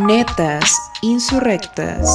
Netas 0.00 0.90
Insurrectas. 1.02 2.08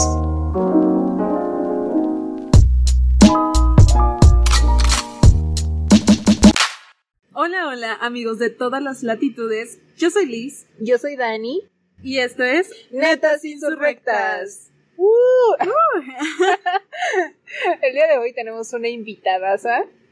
Hola, 7.33 7.67
hola 7.67 7.93
amigos 8.01 8.39
de 8.39 8.49
todas 8.49 8.81
las 8.81 9.03
latitudes. 9.03 9.79
Yo 9.95 10.09
soy 10.09 10.25
Liz 10.25 10.65
Yo 10.79 10.97
soy 10.97 11.17
Dani. 11.17 11.69
y 12.01 12.17
esto 12.17 12.43
es 12.43 12.71
Netas 12.89 13.45
Insurrectas. 13.45 14.71
Uh. 14.97 15.53
el 17.83 17.93
día 17.93 18.07
de 18.07 18.17
hoy 18.17 18.33
tenemos 18.33 18.73
una 18.73 18.87
invitada 18.87 19.53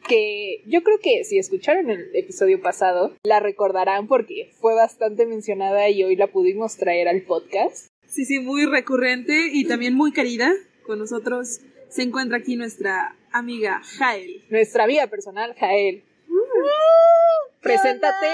que 0.08 0.62
yo 0.66 0.84
creo 0.84 1.00
que 1.00 1.24
si 1.24 1.38
escucharon 1.38 1.90
el 1.90 2.10
episodio 2.16 2.62
pasado 2.62 3.16
la 3.24 3.40
recordarán 3.40 4.08
porque 4.08 4.52
fue 4.60 4.74
bastante 4.74 5.26
mencionada 5.26 5.90
y 5.90 6.04
hoy 6.04 6.16
la 6.16 6.28
pudimos 6.28 6.78
traer 6.78 7.08
al 7.08 7.22
podcast. 7.22 7.88
Sí, 8.08 8.26
sí, 8.26 8.40
muy 8.40 8.66
recurrente 8.66 9.50
y 9.52 9.66
también 9.66 9.94
muy 9.94 10.12
querida. 10.12 10.52
Con 10.86 11.00
nosotros 11.00 11.62
se 11.90 12.04
encuentra 12.04 12.38
aquí 12.38 12.56
nuestra 12.56 13.16
amiga 13.32 13.82
Jael. 13.98 14.44
Nuestra 14.50 14.86
vida 14.86 15.08
personal, 15.08 15.54
Jael. 15.56 16.04
Preséntate. 17.62 18.28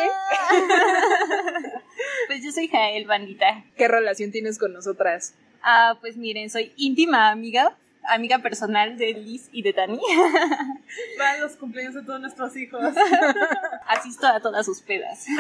Pues 2.28 2.44
yo 2.44 2.52
soy 2.52 2.68
Jael 2.68 3.06
Bandita. 3.06 3.66
¿Qué 3.76 3.88
relación 3.88 4.32
tienes 4.32 4.58
con 4.58 4.74
nosotras? 4.74 5.36
Ah, 5.62 5.98
pues 6.02 6.18
miren, 6.18 6.50
soy 6.50 6.72
íntima 6.78 7.30
amiga, 7.30 7.78
amiga 8.08 8.40
personal 8.40 8.98
de 8.98 9.14
Liz 9.14 9.50
y 9.52 9.62
de 9.62 9.74
Dani. 9.74 10.00
Van 11.20 11.42
los 11.42 11.56
cumpleaños 11.56 11.94
de 11.94 12.04
todos 12.04 12.20
nuestros 12.20 12.56
hijos. 12.56 12.82
Asisto 13.88 14.28
a 14.28 14.40
todas 14.40 14.66
sus 14.66 14.82
pedas. 14.82 15.26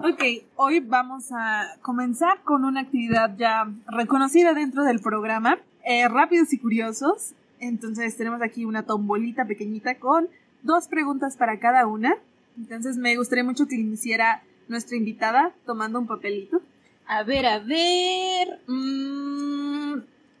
Ok, 0.00 0.22
hoy 0.54 0.78
vamos 0.78 1.32
a 1.32 1.74
comenzar 1.82 2.40
con 2.44 2.64
una 2.64 2.82
actividad 2.82 3.36
ya 3.36 3.68
reconocida 3.88 4.54
dentro 4.54 4.84
del 4.84 5.00
programa, 5.00 5.58
eh, 5.84 6.06
Rápidos 6.06 6.52
y 6.52 6.58
Curiosos. 6.58 7.34
Entonces 7.58 8.16
tenemos 8.16 8.40
aquí 8.40 8.64
una 8.64 8.84
tombolita 8.84 9.44
pequeñita 9.46 9.96
con 9.98 10.28
dos 10.62 10.86
preguntas 10.86 11.36
para 11.36 11.58
cada 11.58 11.88
una. 11.88 12.14
Entonces 12.56 12.96
me 12.96 13.16
gustaría 13.16 13.42
mucho 13.42 13.66
que 13.66 13.74
iniciara 13.74 14.44
nuestra 14.68 14.96
invitada 14.96 15.52
tomando 15.66 15.98
un 15.98 16.06
papelito. 16.06 16.62
A 17.04 17.24
ver, 17.24 17.46
a 17.46 17.58
ver. 17.58 18.60
mm, 18.68 19.94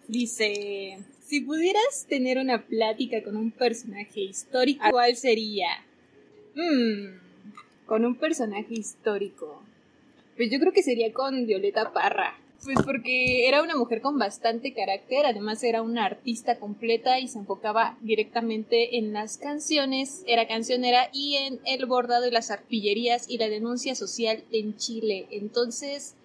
dice, 0.08 0.98
si 1.24 1.42
pudieras 1.42 2.06
tener 2.08 2.38
una 2.38 2.64
plática 2.64 3.22
con 3.22 3.36
un 3.36 3.50
personaje 3.50 4.22
histórico, 4.22 4.84
¿cuál 4.90 5.14
sería? 5.14 5.68
Mm, 6.54 7.18
con 7.86 8.04
un 8.04 8.16
personaje 8.16 8.74
histórico. 8.74 9.62
Pues 10.36 10.50
yo 10.50 10.58
creo 10.58 10.72
que 10.72 10.82
sería 10.82 11.12
con 11.12 11.46
Violeta 11.46 11.92
Parra. 11.92 12.36
Pues 12.64 12.78
porque 12.84 13.46
era 13.46 13.62
una 13.62 13.76
mujer 13.76 14.00
con 14.00 14.18
bastante 14.18 14.72
carácter, 14.72 15.26
además 15.26 15.62
era 15.62 15.80
una 15.80 16.04
artista 16.04 16.58
completa 16.58 17.20
y 17.20 17.28
se 17.28 17.38
enfocaba 17.38 17.96
directamente 18.00 18.98
en 18.98 19.12
las 19.12 19.38
canciones, 19.38 20.24
era 20.26 20.48
cancionera 20.48 21.08
y 21.12 21.36
en 21.36 21.60
el 21.64 21.86
bordado 21.86 22.26
y 22.26 22.32
las 22.32 22.50
arpillerías 22.50 23.30
y 23.30 23.38
la 23.38 23.48
denuncia 23.48 23.94
social 23.94 24.42
en 24.50 24.76
Chile. 24.76 25.28
Entonces, 25.30 26.16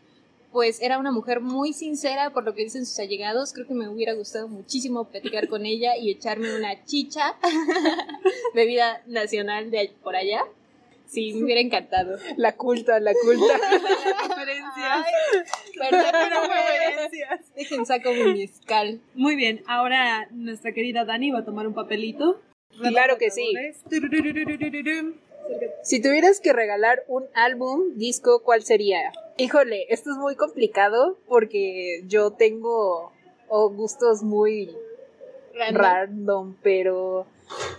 pues 0.54 0.82
era 0.82 1.00
una 1.00 1.12
mujer 1.12 1.42
muy 1.42 1.74
sincera 1.74 2.30
por 2.30 2.46
lo 2.46 2.54
que 2.54 2.64
dicen 2.64 2.86
sus 2.86 3.00
allegados. 3.00 3.52
Creo 3.52 3.68
que 3.68 3.74
me 3.74 3.90
hubiera 3.90 4.14
gustado 4.14 4.48
muchísimo 4.48 5.10
platicar 5.10 5.48
con 5.48 5.66
ella 5.66 5.98
y 5.98 6.12
echarme 6.12 6.56
una 6.56 6.86
chicha, 6.86 7.36
bebida 8.54 9.02
nacional 9.08 9.72
de 9.72 9.92
por 10.04 10.16
allá. 10.16 10.44
Sí, 11.08 11.34
me 11.34 11.44
hubiera 11.44 11.62
encantado. 11.62 12.18
La 12.38 12.56
culta, 12.56 13.00
la 13.00 13.14
culta. 13.14 13.54
Referencias. 14.30 15.06
Perdón, 15.78 16.40
referencias. 16.40 17.54
Dejen 17.56 17.86
saco 17.86 18.12
mi 18.12 18.34
mezcal. 18.34 19.02
Muy 19.14 19.36
bien, 19.36 19.64
ahora 19.68 20.28
nuestra 20.32 20.72
querida 20.72 21.04
Dani 21.04 21.32
va 21.32 21.40
a 21.40 21.46
tomar 21.46 21.68
un 21.68 21.74
papelito. 21.74 22.42
Claro 22.80 23.18
que 23.18 23.30
sí. 23.30 23.54
Si 25.84 26.02
tuvieras 26.02 26.40
que 26.40 26.54
regalar 26.54 27.04
un 27.08 27.26
álbum, 27.34 27.96
disco, 27.96 28.42
¿cuál 28.44 28.64
sería? 28.64 29.12
Híjole, 29.38 29.86
esto 29.90 30.12
es 30.12 30.18
muy 30.18 30.36
complicado 30.36 31.18
porque 31.28 32.04
yo 32.08 32.32
tengo 32.32 33.12
oh, 33.48 33.70
gustos 33.70 34.24
muy 34.24 34.76
random, 35.72 36.56
pero 36.62 37.26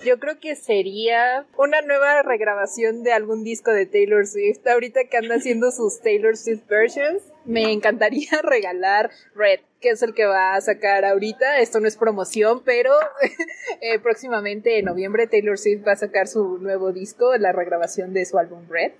yo 0.04 0.19
creo 0.19 0.38
que 0.38 0.56
sería 0.56 1.47
una 1.56 1.80
nueva 1.80 2.22
regrabación 2.22 3.02
de 3.02 3.12
algún 3.12 3.44
disco 3.44 3.70
de 3.70 3.86
Taylor 3.86 4.26
Swift. 4.26 4.66
Ahorita 4.66 5.04
que 5.04 5.16
anda 5.16 5.36
haciendo 5.36 5.70
sus 5.70 6.00
Taylor 6.00 6.36
Swift 6.36 6.66
versions, 6.69 7.22
me 7.44 7.72
encantaría 7.72 8.28
regalar 8.42 9.10
Red, 9.34 9.60
que 9.84 9.90
es 9.90 10.02
el 10.02 10.14
que 10.14 10.24
va 10.24 10.54
a 10.54 10.60
sacar 10.62 11.04
ahorita. 11.04 11.58
Esto 11.58 11.78
no 11.78 11.86
es 11.86 11.96
promoción, 11.96 12.62
pero 12.64 12.90
eh, 13.82 13.98
próximamente 13.98 14.78
en 14.78 14.86
noviembre 14.86 15.26
Taylor 15.26 15.58
Swift 15.58 15.86
va 15.86 15.92
a 15.92 15.96
sacar 15.96 16.26
su 16.26 16.56
nuevo 16.56 16.90
disco, 16.90 17.36
la 17.36 17.52
regrabación 17.52 18.14
de 18.14 18.24
su 18.24 18.38
álbum 18.38 18.66
Red. 18.66 18.92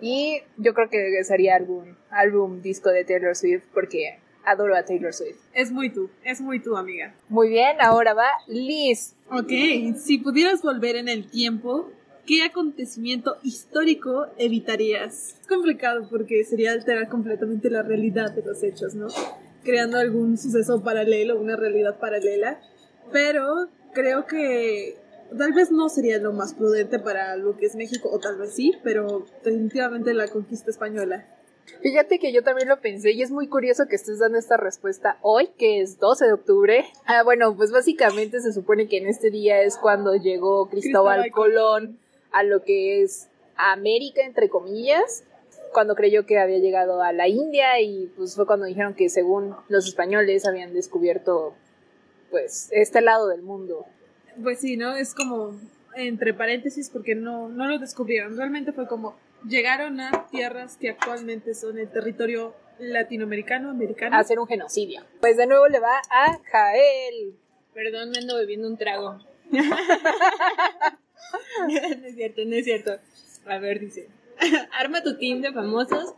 Y 0.00 0.40
yo 0.56 0.72
creo 0.72 0.88
que 0.88 1.22
sería 1.24 1.56
algún 1.56 1.98
álbum 2.08 2.62
disco 2.62 2.88
de 2.88 3.04
Taylor 3.04 3.36
Swift 3.36 3.64
porque 3.74 4.18
adoro 4.46 4.74
a 4.74 4.82
Taylor 4.82 5.12
Swift. 5.12 5.36
Es 5.52 5.70
muy 5.70 5.90
tú, 5.90 6.08
es 6.24 6.40
muy 6.40 6.58
tú, 6.58 6.74
amiga. 6.74 7.14
Muy 7.28 7.50
bien, 7.50 7.76
ahora 7.78 8.14
va 8.14 8.28
Liz. 8.46 9.16
Ok, 9.30 9.52
si 9.98 10.16
pudieras 10.24 10.62
volver 10.62 10.96
en 10.96 11.10
el 11.10 11.30
tiempo, 11.30 11.90
¿qué 12.26 12.44
acontecimiento 12.44 13.36
histórico 13.42 14.28
evitarías? 14.38 15.36
Es 15.38 15.46
complicado 15.46 16.08
porque 16.08 16.44
sería 16.44 16.72
alterar 16.72 17.10
completamente 17.10 17.68
la 17.68 17.82
realidad 17.82 18.32
de 18.32 18.42
los 18.42 18.62
hechos, 18.62 18.94
¿no? 18.94 19.08
Creando 19.62 19.98
algún 19.98 20.38
suceso 20.38 20.82
paralelo, 20.82 21.38
una 21.38 21.56
realidad 21.56 21.98
paralela. 21.98 22.60
Pero 23.12 23.68
creo 23.92 24.26
que 24.26 24.96
tal 25.36 25.52
vez 25.52 25.70
no 25.70 25.88
sería 25.88 26.18
lo 26.18 26.32
más 26.32 26.54
prudente 26.54 26.98
para 26.98 27.36
lo 27.36 27.56
que 27.56 27.66
es 27.66 27.76
México, 27.76 28.08
o 28.12 28.18
tal 28.18 28.38
vez 28.38 28.54
sí, 28.54 28.72
pero 28.82 29.26
definitivamente 29.44 30.14
la 30.14 30.28
conquista 30.28 30.70
española. 30.70 31.26
Fíjate 31.82 32.18
que 32.18 32.32
yo 32.32 32.42
también 32.42 32.68
lo 32.68 32.80
pensé 32.80 33.12
y 33.12 33.22
es 33.22 33.30
muy 33.30 33.46
curioso 33.48 33.86
que 33.88 33.96
estés 33.96 34.18
dando 34.18 34.38
esta 34.38 34.56
respuesta 34.56 35.18
hoy, 35.22 35.48
que 35.56 35.80
es 35.80 35.98
12 35.98 36.26
de 36.26 36.32
octubre. 36.32 36.84
Ah, 37.06 37.22
bueno, 37.22 37.56
pues 37.56 37.70
básicamente 37.70 38.40
se 38.40 38.52
supone 38.52 38.88
que 38.88 38.98
en 38.98 39.06
este 39.06 39.30
día 39.30 39.62
es 39.62 39.76
cuando 39.76 40.14
llegó 40.16 40.68
Cristóbal, 40.68 41.20
Cristóbal 41.20 41.52
Colón 41.52 41.98
a 42.32 42.42
lo 42.42 42.64
que 42.64 43.02
es 43.02 43.28
América, 43.56 44.22
entre 44.22 44.48
comillas, 44.48 45.24
cuando 45.72 45.94
creyó 45.94 46.26
que 46.26 46.38
había 46.38 46.58
llegado 46.58 47.02
a 47.02 47.12
la 47.12 47.28
India 47.28 47.80
y 47.80 48.06
pues 48.16 48.34
fue 48.34 48.46
cuando 48.46 48.66
dijeron 48.66 48.94
que 48.94 49.08
según 49.08 49.54
los 49.68 49.86
españoles 49.86 50.46
habían 50.46 50.72
descubierto 50.74 51.54
pues 52.30 52.68
este 52.72 53.00
lado 53.00 53.28
del 53.28 53.42
mundo. 53.42 53.86
Pues 54.42 54.60
sí, 54.60 54.76
¿no? 54.76 54.96
Es 54.96 55.14
como 55.14 55.58
entre 55.94 56.34
paréntesis 56.34 56.90
porque 56.90 57.14
no, 57.14 57.48
no 57.48 57.66
lo 57.66 57.78
descubrieron. 57.78 58.36
Realmente 58.36 58.72
fue 58.72 58.86
como 58.86 59.16
llegaron 59.46 60.00
a 60.00 60.26
tierras 60.30 60.76
que 60.76 60.90
actualmente 60.90 61.54
son 61.54 61.78
el 61.78 61.88
territorio 61.88 62.54
latinoamericano, 62.78 63.70
americano. 63.70 64.16
A 64.16 64.20
hacer 64.20 64.38
un 64.38 64.46
genocidio. 64.46 65.02
Pues 65.20 65.36
de 65.36 65.46
nuevo 65.46 65.66
le 65.68 65.80
va 65.80 66.00
a 66.10 66.38
Jael. 66.50 67.36
Perdón, 67.74 68.10
me 68.10 68.18
ando 68.18 68.36
bebiendo 68.36 68.68
un 68.68 68.76
trago. 68.76 69.18
no 69.50 69.66
es 71.68 72.14
cierto, 72.14 72.42
no 72.44 72.56
es 72.56 72.64
cierto. 72.64 72.96
A 73.46 73.58
ver, 73.58 73.80
dice. 73.80 74.08
Arma 74.72 75.02
tu 75.02 75.16
team 75.18 75.40
de 75.40 75.52
famosos, 75.52 76.14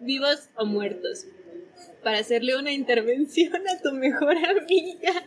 vivos 0.00 0.48
o 0.56 0.64
muertos, 0.66 1.26
para 2.02 2.18
hacerle 2.18 2.56
una 2.56 2.72
intervención 2.72 3.52
a 3.68 3.80
tu 3.82 3.92
mejor 3.92 4.36
amiga. 4.36 5.12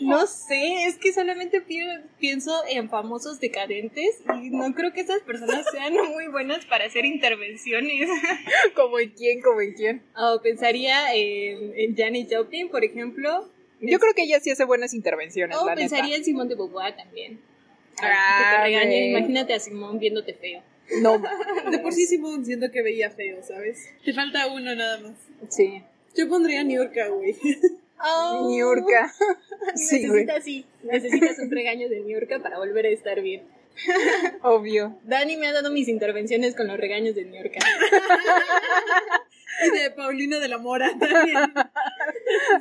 No 0.00 0.28
sé, 0.28 0.84
es 0.86 0.96
que 0.96 1.12
solamente 1.12 1.60
pi- 1.60 1.82
pienso 2.20 2.52
en 2.70 2.88
famosos 2.88 3.40
decadentes 3.40 4.20
y 4.40 4.50
no 4.50 4.72
creo 4.72 4.92
que 4.92 5.00
esas 5.00 5.22
personas 5.22 5.66
sean 5.72 5.92
muy 5.92 6.28
buenas 6.28 6.64
para 6.66 6.84
hacer 6.84 7.04
intervenciones. 7.04 8.08
¿Como 8.76 9.00
en 9.00 9.10
quién? 9.10 9.42
¿Como 9.42 9.60
en 9.60 9.72
quién? 9.74 10.02
O 10.16 10.40
pensaría 10.40 11.12
en, 11.16 11.72
en 11.76 11.96
Janis 11.96 12.28
Joplin, 12.32 12.68
por 12.68 12.84
ejemplo. 12.84 13.50
Yo 13.80 13.98
creo 13.98 14.14
que 14.14 14.22
ella 14.22 14.38
sí 14.38 14.52
hace 14.52 14.62
buenas 14.64 14.94
intervenciones, 14.94 15.56
O 15.60 15.66
la 15.66 15.74
pensaría 15.74 16.04
neta. 16.04 16.16
en 16.18 16.24
Simón 16.24 16.48
de 16.48 16.54
Beauvoir 16.54 16.94
también. 16.94 17.40
Ah, 18.00 18.38
que 18.38 18.56
te 18.56 18.62
regañen. 18.78 19.10
Imagínate 19.16 19.52
a 19.54 19.58
Simón 19.58 19.98
viéndote 19.98 20.32
feo. 20.34 20.62
No, 21.00 21.18
De 21.70 21.78
por 21.78 21.92
sí 21.92 22.06
Simón 22.06 22.44
siento 22.44 22.70
que 22.70 22.82
veía 22.82 23.10
feo, 23.10 23.42
¿sabes? 23.46 23.88
Te 24.04 24.12
falta 24.12 24.46
uno 24.48 24.74
nada 24.74 24.98
más. 25.00 25.12
sí. 25.48 25.82
Yo 26.16 26.28
pondría 26.28 26.64
New 26.64 26.82
York, 26.82 26.96
güey. 27.14 27.36
Oh, 28.00 28.48
Niurka. 28.50 29.12
Sí, 29.74 30.06
güey. 30.08 30.24
necesitas, 30.24 30.44
sí, 30.44 30.66
necesitas 30.82 31.38
un 31.38 31.50
regaño 31.50 31.88
de 31.88 32.00
Niurka 32.00 32.38
para 32.40 32.58
volver 32.58 32.86
a 32.86 32.88
estar 32.88 33.20
bien. 33.20 33.42
Obvio. 34.42 34.98
Dani 35.04 35.36
me 35.36 35.46
ha 35.46 35.52
dado 35.52 35.70
mis 35.70 35.88
intervenciones 35.88 36.56
con 36.56 36.66
los 36.68 36.78
regaños 36.78 37.14
de 37.14 37.24
Niurka. 37.24 37.58
Y 39.66 39.78
de 39.78 39.90
Paulina 39.90 40.38
de 40.38 40.48
la 40.48 40.58
Mora 40.58 40.90
también. 40.98 41.38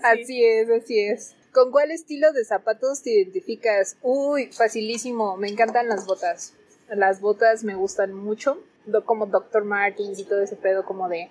Así 0.04 0.44
es, 0.44 0.70
así 0.70 1.00
es. 1.00 1.36
¿Con 1.52 1.72
cuál 1.72 1.92
estilo 1.92 2.34
de 2.34 2.44
zapatos 2.46 3.02
te 3.04 3.12
identificas? 3.12 3.98
Uy, 4.02 4.48
facilísimo. 4.52 5.38
Me 5.38 5.48
encantan 5.50 5.88
las 5.88 6.06
botas. 6.06 6.54
Las 6.90 7.22
botas 7.22 7.64
me 7.64 7.76
gustan 7.76 8.14
mucho. 8.14 8.58
Como 9.06 9.26
Dr. 9.26 9.66
Martins 9.66 10.18
y 10.20 10.24
todo 10.24 10.42
ese 10.42 10.56
pedo 10.56 10.86
como 10.86 11.10
de 11.10 11.30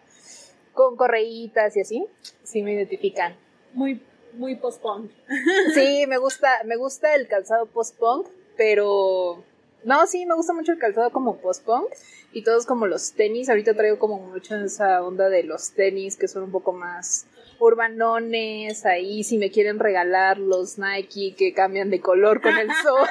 con 0.77 0.95
correitas 0.97 1.75
y 1.77 1.81
así, 1.81 2.07
sí 2.45 2.63
me 2.63 2.75
identifican. 2.75 3.35
Muy, 3.73 4.03
muy 4.35 4.57
post-punk. 4.57 5.11
Sí, 5.75 6.05
me 6.07 6.19
gusta, 6.19 6.49
me 6.65 6.77
gusta 6.77 7.15
el 7.15 7.27
calzado 7.27 7.67
post-punk, 7.67 8.29
pero 8.57 9.43
no, 9.85 10.07
sí, 10.07 10.27
me 10.27 10.35
gusta 10.35 10.53
mucho 10.53 10.73
el 10.73 10.79
calzado 10.79 11.11
como 11.11 11.39
post-punk 11.39 11.87
y 12.33 12.43
todos 12.43 12.67
como 12.67 12.87
los 12.87 13.13
tenis. 13.13 13.49
Ahorita 13.49 13.75
traigo 13.75 13.99
como 13.99 14.19
mucho 14.19 14.55
esa 14.57 15.03
onda 15.03 15.29
de 15.29 15.43
los 15.43 15.73
tenis 15.73 16.17
que 16.17 16.29
son 16.29 16.43
un 16.45 16.51
poco 16.53 16.73
más 16.73 17.27
urbanones. 17.59 18.85
Ahí, 18.85 19.25
si 19.25 19.39
me 19.39 19.51
quieren 19.51 19.79
regalar 19.79 20.39
los 20.39 20.79
Nike 20.79 21.35
que 21.37 21.55
cambian 21.55 21.91
de 21.91 22.01
color 22.01 22.43
con 22.43 22.57
el 22.59 22.69
sol, 22.83 23.09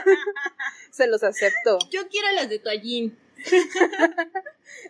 se 0.96 1.08
los 1.08 1.24
acepto. 1.24 1.78
Yo 1.92 2.08
quiero 2.10 2.32
las 2.36 2.50
de 2.50 2.60
toallín. 2.60 3.18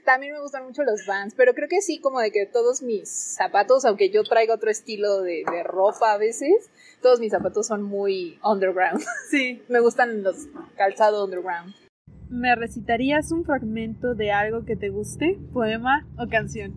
También 0.05 0.33
me 0.33 0.39
gustan 0.39 0.65
mucho 0.65 0.83
los 0.83 1.05
Vans, 1.07 1.33
pero 1.35 1.53
creo 1.53 1.67
que 1.67 1.81
sí, 1.81 1.99
como 1.99 2.19
de 2.19 2.31
que 2.31 2.45
todos 2.45 2.83
mis 2.83 3.09
zapatos, 3.09 3.85
aunque 3.85 4.11
yo 4.11 4.23
traigo 4.23 4.53
otro 4.53 4.69
estilo 4.69 5.21
de, 5.21 5.43
de 5.51 5.63
ropa 5.63 6.13
a 6.13 6.17
veces, 6.17 6.69
todos 7.01 7.19
mis 7.19 7.31
zapatos 7.31 7.67
son 7.67 7.81
muy 7.83 8.39
underground. 8.43 9.03
Sí. 9.29 9.63
me 9.67 9.79
gustan 9.79 10.23
los 10.23 10.47
calzados 10.77 11.25
underground. 11.25 11.73
¿Me 12.29 12.55
recitarías 12.55 13.31
un 13.31 13.43
fragmento 13.43 14.13
de 14.13 14.31
algo 14.31 14.63
que 14.63 14.75
te 14.75 14.89
guste? 14.89 15.39
¿Poema 15.51 16.07
o 16.17 16.29
canción? 16.29 16.73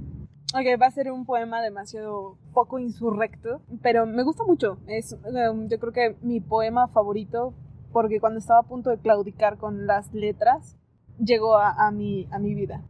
Ok, 0.55 0.81
va 0.81 0.87
a 0.87 0.91
ser 0.91 1.13
un 1.13 1.27
poema 1.27 1.63
demasiado 1.63 2.39
poco 2.55 2.79
insurrecto, 2.79 3.61
pero 3.83 4.07
me 4.07 4.23
gusta 4.23 4.45
mucho. 4.45 4.79
Es, 4.87 5.13
um, 5.13 5.69
yo 5.69 5.79
creo 5.79 5.93
que 5.93 6.17
mi 6.23 6.41
poema 6.41 6.89
favorito, 6.89 7.53
porque 7.93 8.21
cuando 8.21 8.39
estaba 8.39 8.61
a 8.61 8.65
punto 8.65 8.91
de 8.91 8.99
claudicar 8.99 9.59
con 9.59 9.87
las 9.87 10.13
letras, 10.13 10.77
llegó 11.19 11.57
a, 11.57 11.71
a 11.71 11.91
mi, 11.91 12.29
a 12.31 12.39
mi 12.39 12.55
vida. 12.55 12.83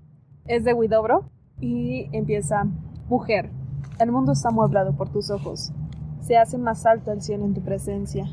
Es 0.46 0.64
de 0.64 0.72
Widobro 0.72 1.30
y 1.60 2.08
empieza, 2.16 2.66
Mujer, 3.08 3.50
el 3.98 4.12
mundo 4.12 4.32
está 4.32 4.50
amueblado 4.50 4.96
por 4.96 5.10
tus 5.10 5.30
ojos. 5.30 5.72
Se 6.20 6.36
hace 6.36 6.58
más 6.58 6.86
alto 6.86 7.10
el 7.10 7.22
cielo 7.22 7.44
en 7.44 7.54
tu 7.54 7.62
presencia. 7.62 8.26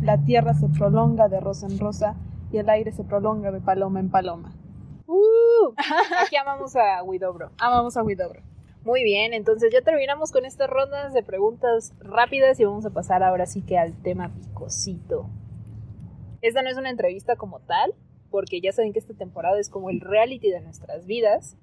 La 0.00 0.18
tierra 0.18 0.54
se 0.54 0.68
prolonga 0.68 1.28
de 1.28 1.38
rosa 1.40 1.66
en 1.66 1.78
rosa 1.78 2.16
y 2.50 2.58
el 2.58 2.68
aire 2.68 2.92
se 2.92 3.04
prolonga 3.04 3.50
de 3.50 3.60
paloma 3.60 4.00
en 4.00 4.10
paloma. 4.10 4.52
¡Uh! 5.06 5.74
Aquí 6.24 6.36
amamos 6.36 6.74
a 6.76 7.02
Widobro. 7.02 7.50
Amamos 7.58 7.96
a 7.96 8.02
Widobro. 8.02 8.42
Muy 8.84 9.04
bien, 9.04 9.32
entonces 9.32 9.72
ya 9.72 9.82
terminamos 9.82 10.32
con 10.32 10.44
estas 10.44 10.68
rondas 10.68 11.12
de 11.12 11.22
preguntas 11.22 11.94
rápidas 12.00 12.58
y 12.58 12.64
vamos 12.64 12.84
a 12.84 12.90
pasar 12.90 13.22
ahora 13.22 13.46
sí 13.46 13.62
que 13.62 13.78
al 13.78 13.94
tema 14.02 14.34
picosito. 14.34 15.30
Esta 16.42 16.60
no 16.60 16.68
es 16.68 16.76
una 16.76 16.90
entrevista 16.90 17.36
como 17.36 17.60
tal, 17.60 17.94
porque 18.30 18.60
ya 18.60 18.72
saben 18.72 18.92
que 18.92 18.98
esta 18.98 19.14
temporada 19.14 19.60
es 19.60 19.70
como 19.70 19.90
el 19.90 20.00
reality 20.00 20.50
de 20.50 20.60
nuestras 20.60 21.06
vidas. 21.06 21.56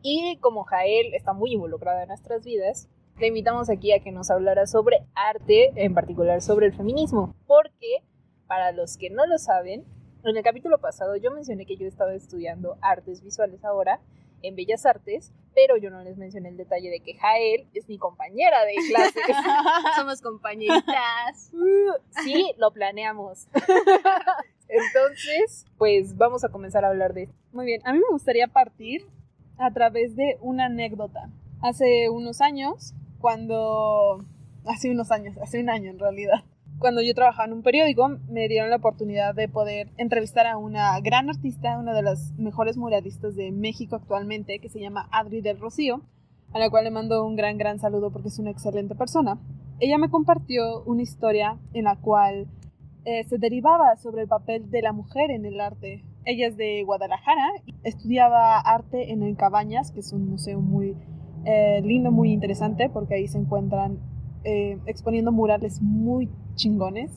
Y 0.00 0.38
como 0.40 0.64
Jael 0.64 1.12
está 1.12 1.34
muy 1.34 1.52
involucrada 1.52 2.02
en 2.02 2.08
nuestras 2.08 2.42
vidas, 2.42 2.88
le 3.18 3.28
invitamos 3.28 3.68
aquí 3.68 3.92
a 3.92 4.00
que 4.00 4.12
nos 4.12 4.30
hablara 4.30 4.66
sobre 4.66 5.06
arte, 5.14 5.72
en 5.76 5.92
particular 5.92 6.40
sobre 6.40 6.66
el 6.66 6.72
feminismo. 6.72 7.34
Porque, 7.46 8.02
para 8.46 8.72
los 8.72 8.96
que 8.96 9.10
no 9.10 9.26
lo 9.26 9.36
saben, 9.36 9.84
en 10.24 10.36
el 10.36 10.42
capítulo 10.42 10.78
pasado 10.78 11.16
yo 11.16 11.30
mencioné 11.30 11.66
que 11.66 11.76
yo 11.76 11.86
estaba 11.86 12.14
estudiando 12.14 12.78
artes 12.80 13.22
visuales 13.22 13.64
ahora 13.64 14.00
en 14.46 14.56
Bellas 14.56 14.86
Artes, 14.86 15.32
pero 15.54 15.76
yo 15.76 15.90
no 15.90 16.02
les 16.02 16.16
mencioné 16.16 16.50
el 16.50 16.56
detalle 16.56 16.90
de 16.90 17.00
que 17.00 17.14
Jael 17.14 17.66
es 17.74 17.88
mi 17.88 17.98
compañera 17.98 18.64
de 18.64 18.74
clase. 18.88 19.20
Somos 19.96 20.20
compañeritas. 20.22 21.50
sí, 22.24 22.52
lo 22.58 22.72
planeamos. 22.72 23.48
Entonces, 24.68 25.66
pues 25.78 26.16
vamos 26.16 26.44
a 26.44 26.48
comenzar 26.48 26.84
a 26.84 26.88
hablar 26.88 27.14
de 27.14 27.24
esto. 27.24 27.34
Muy 27.52 27.66
bien, 27.66 27.80
a 27.84 27.92
mí 27.92 27.98
me 27.98 28.10
gustaría 28.10 28.48
partir 28.48 29.06
a 29.58 29.72
través 29.72 30.16
de 30.16 30.36
una 30.40 30.66
anécdota. 30.66 31.30
Hace 31.62 32.08
unos 32.10 32.40
años, 32.40 32.94
cuando... 33.18 34.24
Hace 34.66 34.90
unos 34.90 35.12
años, 35.12 35.36
hace 35.40 35.60
un 35.60 35.70
año 35.70 35.90
en 35.90 35.98
realidad. 35.98 36.42
Cuando 36.78 37.00
yo 37.00 37.14
trabajaba 37.14 37.46
en 37.46 37.54
un 37.54 37.62
periódico, 37.62 38.18
me 38.28 38.48
dieron 38.48 38.68
la 38.68 38.76
oportunidad 38.76 39.34
de 39.34 39.48
poder 39.48 39.88
entrevistar 39.96 40.46
a 40.46 40.58
una 40.58 41.00
gran 41.00 41.30
artista, 41.30 41.78
una 41.78 41.94
de 41.94 42.02
las 42.02 42.34
mejores 42.38 42.76
muralistas 42.76 43.34
de 43.34 43.50
México 43.50 43.96
actualmente, 43.96 44.58
que 44.58 44.68
se 44.68 44.80
llama 44.80 45.08
Adri 45.10 45.40
del 45.40 45.58
Rocío, 45.58 46.02
a 46.52 46.58
la 46.58 46.68
cual 46.68 46.84
le 46.84 46.90
mando 46.90 47.24
un 47.26 47.34
gran, 47.34 47.56
gran 47.56 47.78
saludo 47.78 48.10
porque 48.10 48.28
es 48.28 48.38
una 48.38 48.50
excelente 48.50 48.94
persona. 48.94 49.38
Ella 49.80 49.96
me 49.96 50.10
compartió 50.10 50.82
una 50.84 51.02
historia 51.02 51.58
en 51.72 51.84
la 51.84 51.96
cual 51.96 52.46
eh, 53.06 53.24
se 53.24 53.38
derivaba 53.38 53.96
sobre 53.96 54.22
el 54.22 54.28
papel 54.28 54.70
de 54.70 54.82
la 54.82 54.92
mujer 54.92 55.30
en 55.30 55.46
el 55.46 55.60
arte. 55.60 56.04
Ella 56.26 56.48
es 56.48 56.58
de 56.58 56.82
Guadalajara, 56.84 57.52
estudiaba 57.84 58.58
arte 58.58 59.12
en 59.12 59.22
el 59.22 59.36
Cabañas, 59.36 59.92
que 59.92 60.00
es 60.00 60.12
un 60.12 60.28
museo 60.28 60.60
muy 60.60 60.94
eh, 61.46 61.80
lindo, 61.82 62.10
muy 62.10 62.32
interesante, 62.32 62.90
porque 62.90 63.14
ahí 63.14 63.28
se 63.28 63.38
encuentran 63.38 63.98
eh, 64.48 64.78
exponiendo 64.86 65.32
murales 65.32 65.82
muy 65.82 66.30
chingones. 66.54 67.10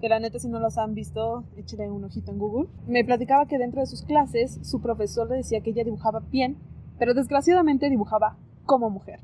Que 0.00 0.08
la 0.08 0.18
neta, 0.18 0.40
si 0.40 0.48
no 0.48 0.58
los 0.58 0.76
han 0.76 0.92
visto, 0.92 1.44
échale 1.56 1.88
un 1.88 2.02
ojito 2.02 2.32
en 2.32 2.38
Google. 2.38 2.68
Me 2.88 3.04
platicaba 3.04 3.46
que 3.46 3.58
dentro 3.58 3.80
de 3.80 3.86
sus 3.86 4.02
clases, 4.02 4.58
su 4.62 4.82
profesor 4.82 5.30
le 5.30 5.36
decía 5.36 5.60
que 5.60 5.70
ella 5.70 5.84
dibujaba 5.84 6.20
bien, 6.32 6.58
pero 6.98 7.14
desgraciadamente 7.14 7.88
dibujaba 7.88 8.36
como 8.66 8.90
mujer. 8.90 9.20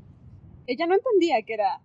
Ella 0.65 0.87
no 0.87 0.95
entendía 0.95 1.41
que 1.45 1.55
era 1.55 1.81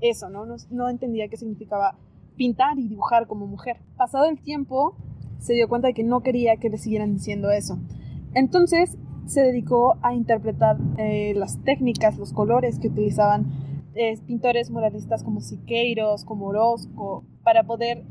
eso, 0.00 0.30
¿no? 0.30 0.46
No, 0.70 0.88
entendía 0.88 1.28
qué 1.28 1.36
significaba 1.36 1.98
pintar 2.36 2.78
y 2.78 2.88
dibujar 2.88 3.26
como 3.26 3.46
mujer. 3.46 3.76
Pasado 3.98 4.24
el 4.24 4.40
tiempo, 4.40 4.96
se 5.38 5.52
dio 5.52 5.68
cuenta 5.68 5.88
de 5.88 5.94
que 5.94 6.02
no 6.02 6.22
quería 6.22 6.56
que 6.56 6.70
le 6.70 6.78
siguieran 6.78 7.12
diciendo 7.12 7.50
eso. 7.50 7.78
Entonces 8.32 8.96
se 9.26 9.42
dedicó 9.42 9.98
a 10.00 10.14
interpretar 10.14 10.78
eh, 10.96 11.34
las 11.36 11.62
técnicas, 11.62 12.16
los 12.16 12.32
colores 12.32 12.78
que 12.78 12.88
utilizaban 12.88 13.69
pintores 14.26 14.70
muralistas 14.70 15.22
como 15.22 15.40
Siqueiros, 15.40 16.24
como 16.24 16.46
Orozco, 16.46 17.24
para 17.42 17.64
poder 17.64 18.04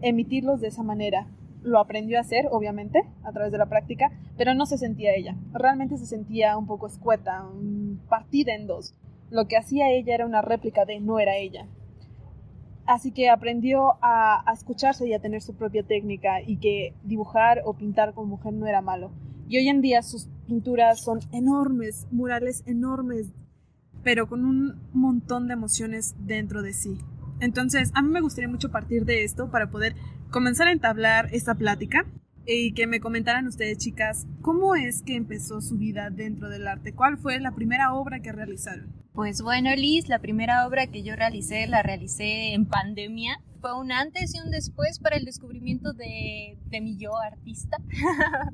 emitirlos 0.00 0.60
de 0.60 0.68
esa 0.68 0.82
manera. 0.82 1.26
Lo 1.62 1.78
aprendió 1.78 2.18
a 2.18 2.20
hacer, 2.20 2.48
obviamente, 2.50 3.02
a 3.22 3.32
través 3.32 3.50
de 3.50 3.58
la 3.58 3.68
práctica, 3.68 4.12
pero 4.36 4.54
no 4.54 4.66
se 4.66 4.76
sentía 4.76 5.14
ella. 5.14 5.36
Realmente 5.52 5.96
se 5.96 6.06
sentía 6.06 6.58
un 6.58 6.66
poco 6.66 6.86
escueta, 6.86 7.46
partida 8.08 8.54
en 8.54 8.66
dos. 8.66 8.94
Lo 9.30 9.46
que 9.46 9.56
hacía 9.56 9.90
ella 9.90 10.14
era 10.14 10.26
una 10.26 10.42
réplica 10.42 10.84
de 10.84 11.00
no 11.00 11.18
era 11.18 11.36
ella. 11.36 11.66
Así 12.86 13.12
que 13.12 13.30
aprendió 13.30 13.94
a, 14.02 14.42
a, 14.46 14.52
escucharse 14.52 15.08
y 15.08 15.14
a 15.14 15.20
tener 15.20 15.40
su 15.40 15.56
propia 15.56 15.82
técnica 15.82 16.42
y 16.42 16.58
que 16.58 16.94
dibujar 17.02 17.62
o 17.64 17.72
pintar 17.72 18.12
como 18.12 18.36
mujer 18.36 18.52
no 18.52 18.66
era 18.66 18.82
malo. 18.82 19.10
Y 19.48 19.56
hoy 19.56 19.68
en 19.68 19.80
día 19.80 20.02
sus 20.02 20.28
pinturas 20.46 21.00
son 21.00 21.20
enormes, 21.32 22.06
murales 22.10 22.62
enormes, 22.66 23.32
pero 24.04 24.28
con 24.28 24.44
un 24.44 24.74
montón 24.92 25.48
de 25.48 25.54
emociones 25.54 26.14
dentro 26.18 26.62
de 26.62 26.72
sí. 26.72 26.98
Entonces, 27.40 27.90
a 27.94 28.02
mí 28.02 28.10
me 28.10 28.20
gustaría 28.20 28.48
mucho 28.48 28.70
partir 28.70 29.04
de 29.04 29.24
esto 29.24 29.50
para 29.50 29.70
poder 29.70 29.96
comenzar 30.30 30.68
a 30.68 30.72
entablar 30.72 31.28
esta 31.32 31.54
plática 31.54 32.06
y 32.46 32.72
que 32.74 32.86
me 32.86 33.00
comentaran 33.00 33.46
ustedes, 33.46 33.78
chicas, 33.78 34.26
cómo 34.42 34.74
es 34.74 35.02
que 35.02 35.16
empezó 35.16 35.60
su 35.60 35.78
vida 35.78 36.10
dentro 36.10 36.48
del 36.48 36.68
arte, 36.68 36.92
cuál 36.92 37.16
fue 37.18 37.40
la 37.40 37.52
primera 37.52 37.94
obra 37.94 38.20
que 38.20 38.32
realizaron. 38.32 38.92
Pues 39.14 39.42
bueno, 39.42 39.74
Liz, 39.74 40.08
la 40.08 40.18
primera 40.18 40.66
obra 40.66 40.88
que 40.88 41.02
yo 41.02 41.16
realicé 41.16 41.66
la 41.66 41.82
realicé 41.82 42.52
en 42.52 42.66
pandemia. 42.66 43.40
Fue 43.60 43.78
un 43.78 43.92
antes 43.92 44.34
y 44.34 44.40
un 44.40 44.50
después 44.50 44.98
para 44.98 45.16
el 45.16 45.24
descubrimiento 45.24 45.92
de, 45.92 46.58
de 46.66 46.80
mi 46.80 46.98
yo 46.98 47.16
artista. 47.18 47.78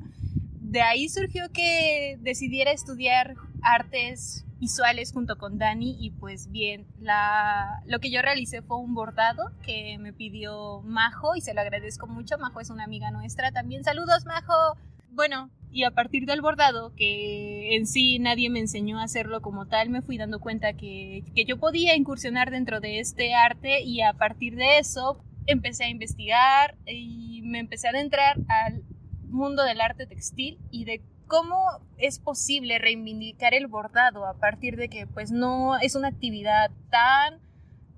de 0.61 0.81
ahí 0.81 1.09
surgió 1.09 1.49
que 1.51 2.17
decidiera 2.21 2.71
estudiar 2.71 3.35
artes 3.61 4.45
visuales 4.61 5.11
junto 5.11 5.37
con 5.39 5.57
Dani 5.57 5.97
y 5.99 6.11
pues 6.11 6.51
bien, 6.51 6.85
la, 6.99 7.81
lo 7.87 7.99
que 7.99 8.11
yo 8.11 8.21
realicé 8.21 8.61
fue 8.61 8.77
un 8.77 8.93
bordado 8.93 9.51
que 9.65 9.97
me 9.97 10.13
pidió 10.13 10.81
Majo 10.83 11.35
y 11.35 11.41
se 11.41 11.55
lo 11.55 11.61
agradezco 11.61 12.05
mucho. 12.05 12.37
Majo 12.37 12.59
es 12.59 12.69
una 12.69 12.83
amiga 12.83 13.09
nuestra 13.09 13.51
también. 13.51 13.83
Saludos, 13.83 14.23
Majo. 14.25 14.77
Bueno, 15.09 15.49
y 15.71 15.83
a 15.83 15.91
partir 15.91 16.27
del 16.27 16.41
bordado, 16.41 16.93
que 16.95 17.75
en 17.75 17.87
sí 17.87 18.19
nadie 18.19 18.51
me 18.51 18.59
enseñó 18.59 18.99
a 18.99 19.03
hacerlo 19.03 19.41
como 19.41 19.65
tal, 19.65 19.89
me 19.89 20.03
fui 20.03 20.19
dando 20.19 20.39
cuenta 20.39 20.73
que, 20.73 21.23
que 21.35 21.43
yo 21.43 21.57
podía 21.57 21.95
incursionar 21.95 22.51
dentro 22.51 22.79
de 22.79 22.99
este 22.99 23.33
arte 23.33 23.81
y 23.81 24.01
a 24.01 24.13
partir 24.13 24.55
de 24.55 24.77
eso 24.77 25.23
empecé 25.47 25.85
a 25.85 25.89
investigar 25.89 26.77
y 26.85 27.41
me 27.43 27.57
empecé 27.57 27.87
a 27.87 27.91
adentrar 27.91 28.37
al 28.47 28.83
mundo 29.23 29.63
del 29.63 29.81
arte 29.81 30.05
textil 30.05 30.59
y 30.69 30.85
de 30.85 31.01
cómo 31.31 31.55
es 31.97 32.19
posible 32.19 32.77
reivindicar 32.77 33.53
el 33.53 33.67
bordado 33.67 34.25
a 34.25 34.33
partir 34.33 34.75
de 34.75 34.89
que 34.89 35.07
pues 35.07 35.31
no 35.31 35.79
es 35.79 35.95
una 35.95 36.09
actividad 36.09 36.71
tan 36.89 37.39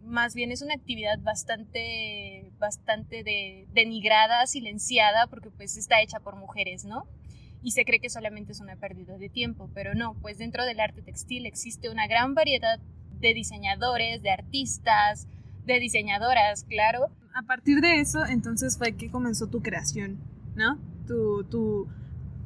más 0.04 0.36
bien 0.36 0.52
es 0.52 0.62
una 0.62 0.76
actividad 0.76 1.18
bastante 1.18 2.52
bastante 2.60 3.24
de, 3.24 3.66
denigrada, 3.74 4.46
silenciada 4.46 5.26
porque 5.26 5.50
pues 5.50 5.78
está 5.78 6.00
hecha 6.04 6.20
por 6.20 6.36
mujeres, 6.36 6.86
¿no? 6.86 7.08
Y 7.64 7.72
se 7.72 7.86
cree 7.86 8.00
que 8.00 8.12
solamente 8.12 8.52
es 8.52 8.60
una 8.60 8.76
pérdida 8.76 9.18
de 9.18 9.30
tiempo, 9.30 9.68
pero 9.74 9.96
no, 9.96 10.14
pues 10.22 10.38
dentro 10.38 10.64
del 10.64 10.80
arte 10.80 11.02
textil 11.02 11.48
existe 11.48 11.90
una 11.90 12.06
gran 12.06 12.36
variedad 12.36 12.80
de 13.20 13.34
diseñadores, 13.34 14.22
de 14.22 14.30
artistas, 14.30 15.28
de 15.66 15.80
diseñadoras, 15.80 16.66
claro. 16.66 17.08
A 17.34 17.42
partir 17.42 17.82
de 17.82 18.00
eso, 18.00 18.26
entonces 18.26 18.78
fue 18.78 18.96
que 18.96 19.10
comenzó 19.10 19.48
tu 19.48 19.64
creación, 19.64 20.20
¿no? 20.56 20.78
Tu, 21.08 21.46
tu, 21.46 21.88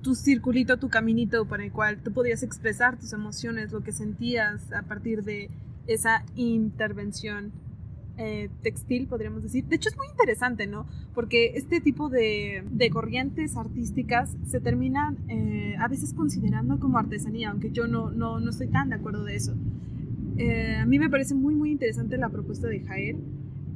tu 0.02 0.16
circulito, 0.16 0.78
tu 0.78 0.90
caminito 0.90 1.46
para 1.46 1.64
el 1.64 1.72
cual 1.72 1.98
tú 2.04 2.12
podías 2.12 2.44
expresar 2.44 2.98
tus 2.98 3.14
emociones, 3.14 3.72
lo 3.72 3.82
que 3.82 3.92
sentías 3.92 4.72
a 4.72 4.84
partir 4.84 5.24
de 5.24 5.50
esa 5.88 6.24
intervención 6.36 7.52
eh, 8.18 8.50
textil, 8.64 9.08
podríamos 9.08 9.44
decir. 9.44 9.66
De 9.66 9.76
hecho, 9.76 9.90
es 9.90 9.98
muy 9.98 10.08
interesante, 10.08 10.66
¿no? 10.66 10.88
Porque 11.14 11.54
este 11.56 11.82
tipo 11.82 12.10
de, 12.10 12.64
de 12.72 12.90
corrientes 12.90 13.56
artísticas 13.56 14.36
se 14.48 14.60
terminan 14.60 15.18
eh, 15.28 15.76
a 15.80 15.88
veces 15.88 16.14
considerando 16.14 16.80
como 16.80 16.98
artesanía, 16.98 17.52
aunque 17.52 17.72
yo 17.72 17.88
no, 17.88 18.10
no, 18.10 18.40
no 18.40 18.50
estoy 18.50 18.68
tan 18.68 18.90
de 18.90 18.96
acuerdo 18.96 19.24
de 19.24 19.36
eso. 19.36 19.54
Eh, 20.38 20.78
a 20.78 20.86
mí 20.86 21.00
me 21.00 21.10
parece 21.10 21.36
muy, 21.36 21.54
muy 21.54 21.72
interesante 21.72 22.18
la 22.18 22.30
propuesta 22.30 22.68
de 22.68 22.80
Jael 22.82 23.18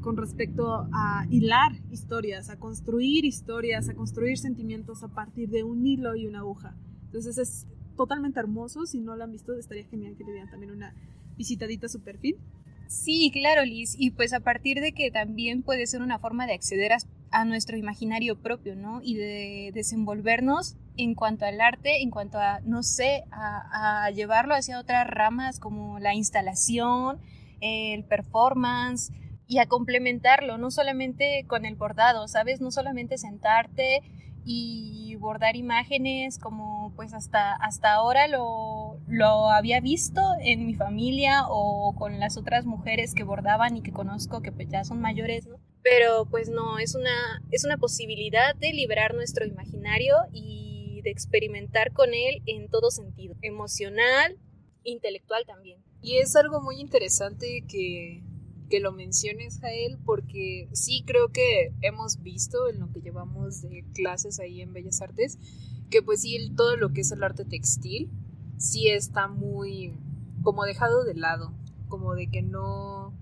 con 0.02 0.18
respecto 0.18 0.88
a 0.92 1.26
hilar 1.30 1.74
historias, 1.92 2.50
a 2.50 2.58
construir 2.58 3.24
historias, 3.24 3.88
a 3.88 3.94
construir 3.94 4.38
sentimientos 4.38 5.04
a 5.04 5.08
partir 5.08 5.50
de 5.50 5.64
un 5.64 5.86
hilo 5.86 6.16
y 6.16 6.28
una 6.28 6.40
aguja. 6.40 6.76
Entonces 7.06 7.38
es 7.38 7.68
totalmente 7.96 8.40
hermoso. 8.40 8.86
Si 8.86 9.00
no 9.00 9.16
lo 9.16 9.24
han 9.24 9.32
visto, 9.32 9.54
estaría 9.54 9.86
genial 9.86 10.16
que 10.18 10.24
le 10.24 10.32
dieran 10.32 10.50
también 10.50 10.72
una 10.72 10.94
visitadita 11.38 11.86
a 11.86 11.90
su 11.90 12.02
perfil. 12.02 12.38
Sí, 12.88 13.32
claro, 13.32 13.64
Liz. 13.64 13.96
Y 13.98 14.12
pues 14.12 14.34
a 14.34 14.42
partir 14.42 14.82
de 14.82 14.92
que 14.92 15.12
también 15.12 15.64
puede 15.64 15.88
ser 15.88 16.02
una 16.02 16.20
forma 16.20 16.46
de 16.46 16.54
acceder 16.54 16.92
a, 17.32 17.46
nuestro 17.46 17.78
imaginario 17.78 18.38
propio, 18.38 18.76
¿no? 18.76 19.00
Y 19.02 19.16
de 19.16 19.72
desenvolvernos 19.74 20.76
en 20.98 21.16
cuanto 21.16 21.46
al 21.46 21.62
arte, 21.62 22.02
en 22.02 22.10
cuanto 22.10 22.38
a, 22.38 22.60
no 22.66 22.84
sé, 22.84 23.24
a, 23.32 24.10
llevarlo 24.12 24.54
hacia 24.54 24.78
otras 24.78 25.08
ramas 25.08 25.58
como 25.58 26.00
la 26.00 26.14
instalación, 26.14 27.20
el 27.62 28.04
performance 28.04 29.14
y 29.52 29.60
a 29.60 29.66
complementarlo, 29.66 30.58
no 30.58 30.72
solamente 30.72 31.44
con 31.46 31.66
el 31.66 31.76
bordado, 31.76 32.30
¿sabes? 32.30 32.62
No 32.62 32.72
solamente 32.72 33.18
sentarte 33.18 34.02
y 34.46 35.18
bordar 35.18 35.58
imágenes 35.58 36.40
como 36.40 36.94
pues 36.96 37.14
hasta, 37.14 37.56
hasta 37.56 37.92
ahora 37.92 38.30
lo, 38.30 38.98
lo 39.10 39.50
había 39.50 39.82
visto 39.82 40.22
en 40.40 40.66
mi 40.66 40.74
familia 40.74 41.44
o 41.50 41.94
con 41.98 42.18
las 42.18 42.38
otras 42.38 42.66
mujeres 42.66 43.14
que 43.14 43.26
bordaban 43.26 43.76
y 43.76 43.82
que 43.82 43.92
conozco 43.92 44.42
que 44.42 44.54
pues 44.54 44.70
ya 44.70 44.86
son 44.86 45.02
mayores, 45.02 45.46
¿no? 45.48 45.58
Pero 45.84 46.28
pues 46.32 46.48
no, 46.48 46.80
es 46.80 46.96
una, 46.96 47.44
es 47.52 47.66
una 47.66 47.76
posibilidad 47.76 48.56
de 48.56 48.72
liberar 48.72 49.16
nuestro 49.16 49.46
imaginario 49.46 50.16
y 50.32 51.02
de 51.04 51.10
experimentar 51.10 51.92
con 51.92 52.14
él 52.14 52.42
en 52.46 52.70
todo 52.70 52.90
sentido, 52.90 53.36
emocional, 53.42 54.38
intelectual 54.86 55.44
también. 55.46 55.84
Y 56.02 56.20
es 56.20 56.38
algo 56.38 56.62
muy 56.62 56.80
interesante 56.80 57.66
que 57.68 58.24
que 58.72 58.80
lo 58.80 58.94
menciones, 58.94 59.60
Jael, 59.60 60.00
porque 60.06 60.70
sí 60.72 61.04
creo 61.06 61.30
que 61.32 61.76
hemos 61.82 62.24
visto 62.24 62.70
en 62.70 62.80
lo 62.80 62.90
que 62.92 63.02
llevamos 63.02 63.62
de 63.62 63.86
clases 63.94 64.40
ahí 64.40 64.62
en 64.62 64.72
Bellas 64.72 65.02
Artes, 65.02 65.38
que 65.90 66.02
pues 66.02 66.22
sí, 66.22 66.54
todo 66.56 66.78
lo 66.78 66.94
que 66.94 67.02
es 67.02 67.12
el 67.12 67.22
arte 67.22 67.44
textil, 67.44 68.10
sí 68.58 68.88
está 68.88 69.28
muy 69.28 69.94
como 70.42 70.64
dejado 70.64 71.04
de 71.04 71.16
lado, 71.16 71.54
como 71.90 72.16
de 72.16 72.32
que 72.32 72.42
no, 72.42 73.14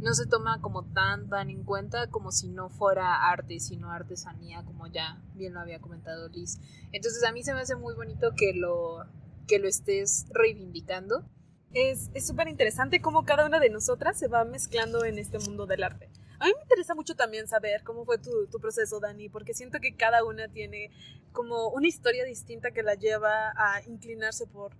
no 0.00 0.14
se 0.14 0.26
toma 0.26 0.62
como 0.62 0.84
tan, 0.84 1.28
tan 1.28 1.50
en 1.50 1.64
cuenta 1.64 2.06
como 2.08 2.32
si 2.32 2.48
no 2.48 2.70
fuera 2.70 3.30
arte, 3.30 3.60
sino 3.60 3.90
artesanía, 3.90 4.64
como 4.64 4.86
ya 4.86 5.22
bien 5.34 5.52
lo 5.52 5.60
había 5.60 5.82
comentado 5.82 6.30
Liz. 6.30 6.58
Entonces 6.92 7.22
a 7.24 7.32
mí 7.32 7.42
se 7.42 7.52
me 7.52 7.60
hace 7.60 7.76
muy 7.76 7.94
bonito 7.94 8.32
que 8.34 8.54
lo, 8.54 9.04
que 9.46 9.58
lo 9.58 9.68
estés 9.68 10.26
reivindicando 10.30 11.28
es 11.74 12.26
súper 12.26 12.48
interesante 12.48 13.00
cómo 13.00 13.24
cada 13.24 13.46
una 13.46 13.60
de 13.60 13.70
nosotras 13.70 14.18
se 14.18 14.28
va 14.28 14.44
mezclando 14.44 15.04
en 15.04 15.18
este 15.18 15.38
mundo 15.38 15.66
del 15.66 15.82
arte. 15.82 16.08
A 16.38 16.46
mí 16.46 16.52
me 16.54 16.62
interesa 16.62 16.94
mucho 16.94 17.14
también 17.14 17.46
saber 17.48 17.82
cómo 17.84 18.04
fue 18.04 18.18
tu, 18.18 18.46
tu, 18.48 18.58
proceso, 18.58 19.00
Dani, 19.00 19.28
porque 19.28 19.54
siento 19.54 19.80
que 19.80 19.96
cada 19.96 20.24
una 20.24 20.48
tiene 20.48 20.90
como 21.32 21.68
una 21.68 21.86
historia 21.86 22.24
distinta 22.24 22.70
que 22.70 22.82
la 22.82 22.94
lleva 22.94 23.52
a 23.56 23.82
inclinarse 23.86 24.46
por 24.46 24.72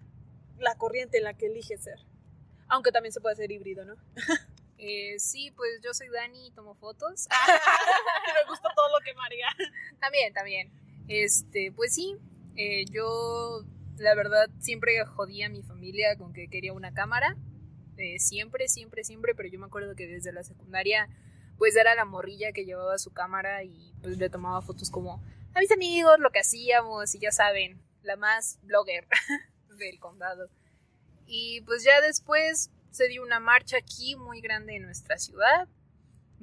la 0.59 0.77
corriente 0.77 1.19
en 1.19 1.25
la 1.25 1.35
que 1.35 1.47
elige 1.47 1.79
ser. 1.79 1.99
Aunque 2.69 2.93
también 2.93 3.13
se 3.13 3.21
puede 3.21 3.37
ser 3.37 3.51
híbrido, 3.51 3.85
¿no? 3.85 3.95
Eh, 4.77 5.19
sí, 5.19 5.51
pues 5.53 5.81
yo 5.83 5.95
soy 5.95 6.09
Dani 6.09 6.49
y 6.49 6.51
tomo 6.51 6.75
fotos. 6.75 7.27
me 8.35 8.51
gusta 8.51 8.69
todo 8.75 8.89
lo 8.89 9.03
que 9.03 9.15
María. 9.15 9.47
También, 9.99 10.35
también. 10.35 10.71
Este, 11.09 11.73
pues 11.75 11.95
sí, 11.95 12.19
eh, 12.57 12.85
yo 12.91 13.65
la 13.97 14.15
verdad 14.15 14.49
siempre 14.59 15.05
jodía 15.05 15.47
a 15.47 15.51
mi 15.51 15.63
familia 15.63 16.17
con 16.17 16.33
que 16.33 16.49
quería 16.49 16.73
una 16.73 16.93
cámara. 16.93 17.37
Eh, 17.97 18.19
siempre, 18.19 18.69
siempre, 18.69 19.05
siempre, 19.05 19.35
pero 19.35 19.49
yo 19.49 19.59
me 19.59 19.67
acuerdo 19.67 19.95
que 19.95 20.07
desde 20.07 20.33
la 20.33 20.43
secundaria 20.43 21.09
pues 21.59 21.77
era 21.77 21.95
la 21.95 22.05
morrilla 22.05 22.53
que 22.53 22.65
llevaba 22.65 22.99
su 22.99 23.13
cámara 23.13 23.63
y 23.63 23.95
pues 24.03 24.19
le 24.19 24.29
tomaba 24.29 24.61
fotos 24.61 24.91
como 24.91 25.23
a 25.55 25.61
mis 25.61 25.71
amigos, 25.71 26.19
lo 26.19 26.31
que 26.31 26.41
hacíamos 26.41 27.15
y 27.15 27.21
ya 27.21 27.31
saben, 27.31 27.81
la 28.03 28.17
más 28.17 28.59
blogger 28.63 29.07
del 29.79 30.01
condado. 30.01 30.49
Y 31.27 31.61
pues 31.63 31.85
ya 31.85 32.01
después 32.01 32.71
se 32.91 33.09
dio 33.09 33.23
una 33.23 33.39
marcha 33.39 33.77
aquí 33.77 34.17
muy 34.17 34.41
grande 34.41 34.77
en 34.77 34.83
nuestra 34.83 35.17
ciudad 35.19 35.69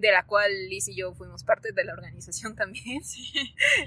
de 0.01 0.11
la 0.11 0.25
cual 0.25 0.51
Liz 0.67 0.87
y 0.87 0.95
yo 0.95 1.13
fuimos 1.13 1.43
parte 1.43 1.71
de 1.71 1.83
la 1.85 1.93
organización 1.93 2.55
también. 2.57 3.01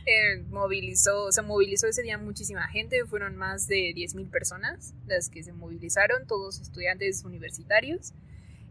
Eh, 0.06 0.42
movilizó, 0.48 1.32
se 1.32 1.42
movilizó 1.42 1.88
ese 1.88 2.02
día 2.02 2.16
muchísima 2.18 2.68
gente, 2.68 3.04
fueron 3.04 3.36
más 3.36 3.66
de 3.66 3.92
10.000 3.94 4.30
personas 4.30 4.94
las 5.06 5.28
que 5.28 5.42
se 5.42 5.52
movilizaron, 5.52 6.26
todos 6.26 6.60
estudiantes 6.60 7.24
universitarios. 7.24 8.12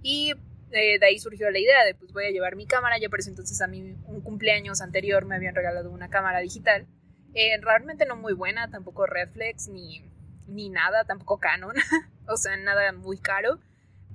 Y 0.02 0.34
eh, 0.72 1.00
de 1.00 1.06
ahí 1.06 1.20
surgió 1.20 1.52
la 1.52 1.60
idea 1.60 1.84
de, 1.86 1.96
pues 1.96 2.14
voy 2.14 2.26
a 2.26 2.32
llevar 2.32 2.56
mi 2.56 2.66
cámara, 2.66 2.98
ya 2.98 3.10
por 3.10 3.20
eso 3.20 3.30
entonces 3.30 3.62
a 3.62 3.68
mí 3.68 3.96
un 4.06 4.22
cumpleaños 4.22 4.82
anterior 4.82 5.26
me 5.26 5.36
habían 5.36 5.54
regalado 5.54 5.92
una 5.92 6.10
cámara 6.10 6.40
digital. 6.40 6.88
Eh, 7.34 7.58
realmente 7.62 8.06
no 8.06 8.16
muy 8.16 8.34
buena, 8.34 8.70
tampoco 8.70 9.06
reflex 9.06 9.68
ni, 9.68 10.10
ni 10.48 10.70
nada, 10.70 11.04
tampoco 11.04 11.40
Canon, 11.40 11.76
o 12.28 12.38
sea, 12.38 12.56
nada 12.56 12.94
muy 12.94 13.18
caro. 13.18 13.60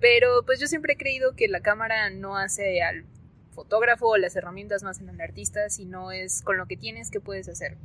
Pero 0.01 0.45
pues 0.47 0.61
yo 0.61 0.67
siempre 0.67 0.95
he 0.95 0.97
creído 0.97 1.35
que 1.35 1.49
la 1.49 1.61
cámara 1.61 2.11
no 2.11 2.37
hace 2.37 2.83
al 2.83 3.05
fotógrafo 3.59 4.07
o 4.07 4.17
las 4.17 4.37
herramientas 4.37 4.85
no 4.85 4.89
hacen 4.89 5.11
al 5.11 5.21
artista, 5.21 5.69
sino 5.69 6.13
es 6.13 6.43
con 6.43 6.57
lo 6.59 6.67
que 6.67 6.77
tienes 6.77 7.11
que 7.11 7.19
puedes 7.21 7.49
hacer. 7.49 7.77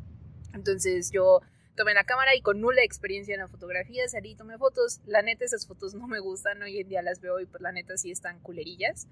Entonces 0.54 1.10
yo 1.10 1.42
tomé 1.76 1.96
la 1.96 2.04
cámara 2.04 2.36
y 2.36 2.42
con 2.42 2.62
nula 2.62 2.84
experiencia 2.84 3.34
en 3.34 3.40
la 3.40 3.48
fotografía 3.48 4.08
salí 4.08 4.34
y 4.34 4.36
tomé 4.36 4.60
fotos. 4.60 5.02
La 5.08 5.24
neta 5.24 5.46
esas 5.46 5.66
fotos 5.66 5.96
no 5.96 6.08
me 6.08 6.20
gustan, 6.20 6.62
hoy 6.62 6.80
en 6.80 6.90
día 6.90 7.02
las 7.02 7.22
veo 7.22 7.40
y 7.40 7.48
pues 7.48 7.60
la 7.64 7.72
neta 7.72 7.98
sí 7.98 8.12
están 8.12 8.40
culerillas. 8.42 9.08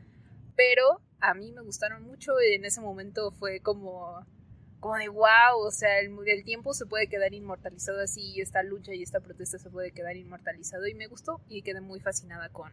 Pero 0.55 1.01
a 1.19 1.33
mí 1.33 1.51
me 1.51 1.63
gustaron 1.63 2.03
mucho 2.03 2.33
y 2.39 2.53
en 2.53 2.63
ese 2.63 2.79
momento 2.79 3.31
fue 3.31 3.59
como, 3.61 4.23
como 4.79 4.97
de 4.97 5.09
wow, 5.09 5.57
o 5.57 5.71
sea, 5.71 5.99
el, 5.99 6.15
el 6.27 6.43
tiempo 6.43 6.75
se 6.75 6.85
puede 6.85 7.07
quedar 7.07 7.33
inmortalizado 7.33 8.01
así 8.01 8.21
y 8.35 8.41
esta 8.41 8.61
lucha 8.61 8.93
y 8.93 9.01
esta 9.01 9.19
protesta 9.19 9.57
se 9.57 9.71
puede 9.71 9.93
quedar 9.93 10.15
inmortalizado 10.15 10.85
y 10.85 10.93
me 10.93 11.07
gustó 11.07 11.41
y 11.49 11.63
quedé 11.63 11.81
muy 11.81 11.99
fascinada 12.01 12.49
con, 12.49 12.71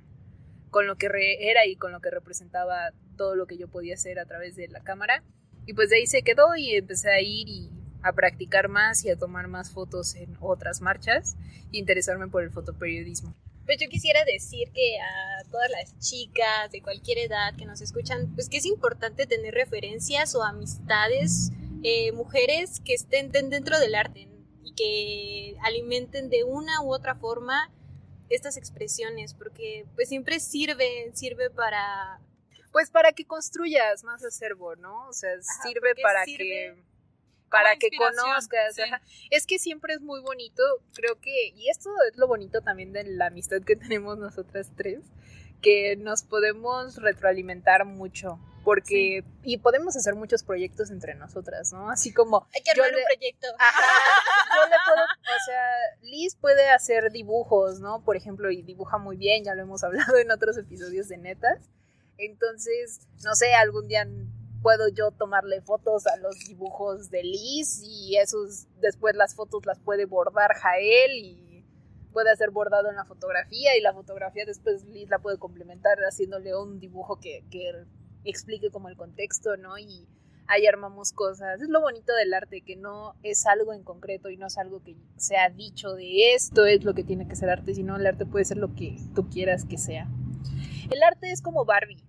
con 0.71 0.87
lo 0.87 0.97
que 0.97 1.09
era 1.51 1.67
y 1.67 1.77
con 1.77 1.93
lo 1.93 2.01
que 2.01 2.11
representaba 2.11 2.93
todo 3.17 3.35
lo 3.35 3.47
que 3.47 3.59
yo 3.59 3.69
podía 3.69 3.95
hacer 3.95 4.19
a 4.19 4.27
través 4.27 4.57
de 4.57 4.69
la 4.69 4.83
cámara. 4.83 5.23
Y 5.67 5.75
pues 5.75 5.91
de 5.91 5.97
ahí 5.97 6.07
se 6.07 6.23
quedó 6.23 6.57
y 6.57 6.75
empecé 6.75 7.11
a 7.11 7.21
ir 7.21 7.49
y 7.49 7.71
a 8.03 8.13
practicar 8.13 8.69
más 8.69 9.05
y 9.05 9.11
a 9.11 9.17
tomar 9.17 9.49
más 9.49 9.71
fotos 9.71 10.15
en 10.15 10.37
otras 10.41 10.81
marchas 10.81 11.37
e 11.73 11.79
interesarme 11.79 12.29
por 12.29 12.43
el 12.43 12.51
fotoperiodismo. 12.51 13.35
Pues 13.67 13.79
yo 13.79 13.89
quisiera 13.89 14.25
decir 14.25 14.71
que 14.73 14.99
a 14.99 15.45
todas 15.51 15.71
las 15.71 15.99
chicas 15.99 16.71
de 16.73 16.81
cualquier 16.81 17.19
edad 17.19 17.55
que 17.55 17.67
nos 17.67 17.83
escuchan, 17.83 18.33
pues 18.35 18.49
que 18.49 18.57
es 18.57 18.65
importante 18.65 19.27
tener 19.27 19.53
referencias 19.53 20.35
o 20.35 20.43
amistades, 20.43 21.51
eh, 21.83 22.13
mujeres 22.13 22.81
que 22.81 22.95
estén 22.95 23.31
dentro 23.31 23.79
del 23.79 23.95
arte 23.95 24.27
y 24.65 24.73
que 24.75 25.57
alimenten 25.63 26.31
de 26.31 26.45
una 26.45 26.81
u 26.83 26.95
otra 26.95 27.15
forma 27.15 27.71
estas 28.31 28.57
expresiones, 28.57 29.35
porque 29.35 29.87
pues 29.95 30.09
siempre 30.09 30.41
sirve, 30.41 31.11
sirve 31.15 31.51
para... 31.51 32.21
Pues 32.71 32.91
para 32.91 33.13
que 33.13 33.25
construyas 33.25 34.05
más 34.05 34.23
acervo, 34.23 34.77
¿no? 34.77 35.09
O 35.09 35.13
sea, 35.15 35.31
sirve 35.63 35.95
para 36.03 36.25
que 36.27 36.77
para 37.49 37.77
que 37.77 37.89
conozcas. 37.97 38.77
Es 39.31 39.47
que 39.47 39.59
siempre 39.59 39.95
es 39.95 40.01
muy 40.01 40.21
bonito, 40.21 40.63
creo 40.95 41.19
que, 41.21 41.49
y 41.57 41.69
esto 41.71 41.91
es 42.11 42.17
lo 42.17 42.27
bonito 42.27 42.63
también 42.63 42.93
de 42.93 43.05
la 43.05 43.27
amistad 43.27 43.63
que 43.63 43.77
tenemos 43.77 44.19
nosotras 44.19 44.71
tres, 44.77 45.01
que 45.61 45.97
nos 45.97 46.23
podemos 46.23 46.97
retroalimentar 46.97 47.85
mucho 47.85 48.39
porque 48.69 49.25
y 49.45 49.57
podemos 49.59 49.97
hacer 49.97 50.15
muchos 50.15 50.43
proyectos 50.43 50.91
entre 50.91 51.15
nosotras, 51.15 51.73
¿no? 51.73 51.89
Así 51.89 52.13
como 52.13 52.47
hay 52.55 52.63
que 52.63 52.73
armar 52.73 52.91
un 52.91 53.03
proyecto. 53.03 53.47
yo 53.49 54.69
le 54.69 54.77
puedo, 54.85 55.05
o 55.05 55.41
sea, 55.47 55.73
Liz 56.03 56.37
puede 56.37 56.69
hacer 56.69 57.11
dibujos, 57.11 57.81
¿no? 57.81 58.05
Por 58.05 58.17
ejemplo, 58.17 58.51
y 58.51 58.61
dibuja 58.61 58.99
muy 58.99 59.17
bien, 59.17 59.43
ya 59.43 59.55
lo 59.55 59.63
hemos 59.63 59.85
hablado 59.85 60.19
en 60.19 60.31
otros 60.31 60.59
episodios 60.59 61.09
de 61.09 61.17
netas. 61.17 61.71
Entonces, 62.19 63.09
no 63.25 63.35
sé, 63.35 63.55
algún 63.55 63.89
día 63.89 64.07
puedo 64.61 64.89
yo 64.89 65.13
tomarle 65.13 65.63
fotos 65.63 66.07
a 66.07 66.17
los 66.17 66.39
dibujos 66.47 67.11
de 67.11 67.23
Liz 67.23 67.81
y 67.83 68.19
esos 68.19 68.67
después 68.81 69.17
las 69.17 69.35
fotos 69.35 69.65
las 69.65 69.79
puede 69.79 70.05
bordar 70.05 70.53
Jael 70.53 71.13
y 71.13 71.48
puede 72.13 72.31
hacer 72.31 72.51
bordado 72.51 72.91
en 72.91 72.97
la 72.97 73.05
fotografía 73.05 73.77
y 73.77 73.81
la 73.81 73.93
fotografía 73.93 74.45
después 74.47 74.85
Liz 74.85 75.09
la 75.11 75.19
puede 75.19 75.39
complementar 75.39 75.99
haciéndole 75.99 76.57
un 76.57 76.81
dibujo 76.81 77.21
que, 77.21 77.45
que 77.51 77.85
explique 78.25 78.71
como 78.71 78.89
el 78.89 78.97
contexto, 78.97 79.57
¿no? 79.57 79.79
Y 79.79 80.09
ahí 80.49 80.67
armamos 80.67 81.13
cosas. 81.13 81.61
Es 81.61 81.69
lo 81.69 81.81
bonito 81.81 82.13
del 82.15 82.35
arte, 82.35 82.63
que 82.63 82.77
no 82.77 83.15
es 83.23 83.47
algo 83.47 83.73
en 83.73 83.85
concreto 83.85 84.31
y 84.31 84.37
no 84.37 84.47
es 84.47 84.59
algo 84.59 84.83
que 84.83 84.97
sea 85.17 85.51
dicho 85.51 85.95
de 85.95 86.35
esto 86.35 86.67
es 86.67 86.85
lo 86.85 86.95
que 86.95 87.05
tiene 87.05 87.29
que 87.29 87.37
ser 87.37 87.51
arte, 87.51 87.75
sino 87.75 87.97
el 87.97 88.07
arte 88.07 88.27
puede 88.27 88.45
ser 88.45 88.57
lo 88.57 88.75
que 88.75 88.97
tú 89.15 89.29
quieras 89.29 89.65
que 89.65 89.79
sea. 89.79 90.09
El 90.91 91.03
arte 91.03 91.31
es 91.31 91.43
como 91.43 91.65
Barbie, 91.65 92.03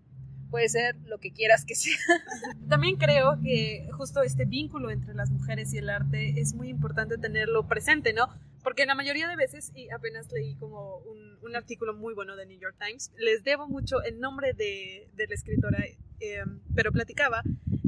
puede 0.50 0.70
ser 0.70 0.96
lo 1.06 1.20
que 1.20 1.32
quieras 1.32 1.66
que 1.66 1.76
sea. 1.76 1.98
También 2.70 2.96
creo 2.96 3.40
que 3.44 3.90
justo 3.92 4.24
este 4.24 4.46
vínculo 4.46 4.90
entre 4.90 5.14
las 5.14 5.30
mujeres 5.30 5.74
y 5.74 5.78
el 5.78 5.90
arte 5.90 6.40
es 6.40 6.54
muy 6.54 6.70
importante 6.70 7.18
tenerlo 7.18 7.68
presente, 7.68 8.14
¿no? 8.14 8.30
Porque 8.64 8.86
la 8.86 8.96
mayoría 8.96 9.28
de 9.28 9.36
veces, 9.36 9.72
y 9.74 9.90
apenas 9.90 10.32
leí 10.32 10.56
como 10.56 10.98
un, 10.98 11.38
un 11.42 11.56
artículo 11.56 11.94
muy 11.94 12.14
bueno 12.14 12.36
de 12.36 12.46
New 12.46 12.60
York 12.60 12.76
Times, 12.78 13.12
les 13.18 13.44
debo 13.44 13.68
mucho 13.68 14.02
el 14.04 14.20
nombre 14.20 14.54
de, 14.54 15.10
de 15.14 15.28
la 15.28 15.34
escritora, 15.34 15.80
eh, 16.20 16.44
pero 16.76 16.92
platicaba 16.92 17.42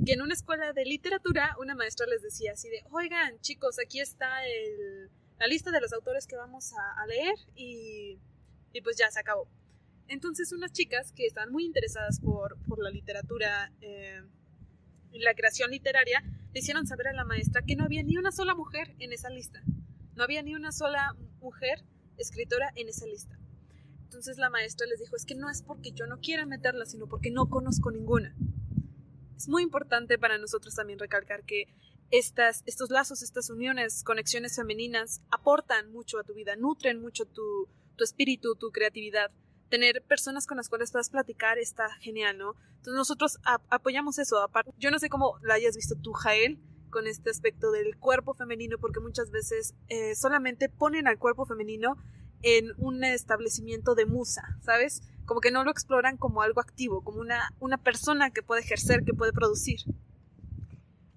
que 0.05 0.13
en 0.13 0.21
una 0.21 0.33
escuela 0.33 0.73
de 0.73 0.85
literatura 0.85 1.55
una 1.59 1.75
maestra 1.75 2.07
les 2.07 2.21
decía 2.21 2.53
así 2.53 2.69
de, 2.69 2.83
oigan 2.91 3.39
chicos, 3.41 3.77
aquí 3.79 3.99
está 3.99 4.45
el, 4.45 5.09
la 5.39 5.47
lista 5.47 5.71
de 5.71 5.81
los 5.81 5.93
autores 5.93 6.25
que 6.25 6.37
vamos 6.37 6.73
a, 6.73 7.01
a 7.01 7.05
leer 7.05 7.35
y, 7.55 8.17
y 8.73 8.81
pues 8.81 8.97
ya 8.97 9.11
se 9.11 9.19
acabó. 9.19 9.47
Entonces 10.07 10.51
unas 10.51 10.71
chicas 10.71 11.11
que 11.13 11.25
estaban 11.25 11.51
muy 11.51 11.65
interesadas 11.65 12.19
por, 12.19 12.57
por 12.67 12.81
la 12.81 12.89
literatura 12.89 13.71
eh, 13.81 14.21
la 15.13 15.33
creación 15.33 15.71
literaria 15.71 16.23
le 16.53 16.59
hicieron 16.59 16.87
saber 16.87 17.09
a 17.09 17.13
la 17.13 17.25
maestra 17.25 17.61
que 17.61 17.75
no 17.75 17.83
había 17.83 18.03
ni 18.03 18.17
una 18.17 18.31
sola 18.31 18.55
mujer 18.55 18.95
en 18.99 19.13
esa 19.13 19.29
lista. 19.29 19.61
No 20.21 20.25
había 20.25 20.43
ni 20.43 20.53
una 20.53 20.71
sola 20.71 21.15
mujer 21.39 21.83
escritora 22.19 22.71
en 22.75 22.87
esa 22.87 23.07
lista. 23.07 23.39
Entonces 24.03 24.37
la 24.37 24.51
maestra 24.51 24.85
les 24.85 24.99
dijo, 24.99 25.15
es 25.15 25.25
que 25.25 25.33
no 25.33 25.49
es 25.49 25.63
porque 25.63 25.93
yo 25.93 26.05
no 26.05 26.19
quiera 26.19 26.45
meterla, 26.45 26.85
sino 26.85 27.07
porque 27.07 27.31
no 27.31 27.49
conozco 27.49 27.89
ninguna. 27.89 28.35
Es 29.35 29.49
muy 29.49 29.63
importante 29.63 30.19
para 30.19 30.37
nosotros 30.37 30.75
también 30.75 30.99
recalcar 30.99 31.43
que 31.43 31.73
estas, 32.11 32.61
estos 32.67 32.91
lazos, 32.91 33.23
estas 33.23 33.49
uniones, 33.49 34.03
conexiones 34.03 34.55
femeninas 34.55 35.23
aportan 35.31 35.91
mucho 35.91 36.19
a 36.19 36.23
tu 36.23 36.35
vida, 36.35 36.55
nutren 36.55 37.01
mucho 37.01 37.25
tu, 37.25 37.67
tu 37.95 38.03
espíritu, 38.03 38.53
tu 38.53 38.69
creatividad 38.69 39.31
tener 39.69 40.03
personas 40.03 40.45
con 40.45 40.57
las 40.57 40.69
cuales 40.69 40.91
puedas 40.91 41.09
platicar 41.09 41.57
está 41.57 41.89
genial, 41.95 42.37
¿no? 42.37 42.55
Entonces 42.75 42.93
nosotros 42.93 43.39
apoyamos 43.69 44.19
eso. 44.19 44.37
Aparte, 44.37 44.71
yo 44.77 44.91
no 44.91 44.99
sé 44.99 45.09
cómo 45.09 45.39
la 45.41 45.55
hayas 45.55 45.75
visto 45.75 45.95
tú, 45.95 46.11
Jael, 46.11 46.59
con 46.91 47.07
este 47.07 47.31
aspecto 47.31 47.71
del 47.71 47.97
cuerpo 47.97 48.33
femenino, 48.33 48.77
porque 48.77 48.99
muchas 48.99 49.31
veces 49.31 49.73
eh, 49.87 50.15
solamente 50.15 50.69
ponen 50.69 51.07
al 51.07 51.17
cuerpo 51.17 51.45
femenino 51.45 51.97
en 52.43 52.71
un 52.77 53.03
establecimiento 53.03 53.95
de 53.95 54.05
musa, 54.05 54.57
¿sabes? 54.63 55.01
Como 55.25 55.41
que 55.41 55.51
no 55.51 55.63
lo 55.63 55.71
exploran 55.71 56.17
como 56.17 56.41
algo 56.41 56.61
activo, 56.61 57.03
como 57.03 57.21
una, 57.21 57.53
una 57.59 57.77
persona 57.77 58.31
que 58.31 58.43
puede 58.43 58.61
ejercer, 58.61 59.03
que 59.03 59.13
puede 59.13 59.31
producir. 59.31 59.79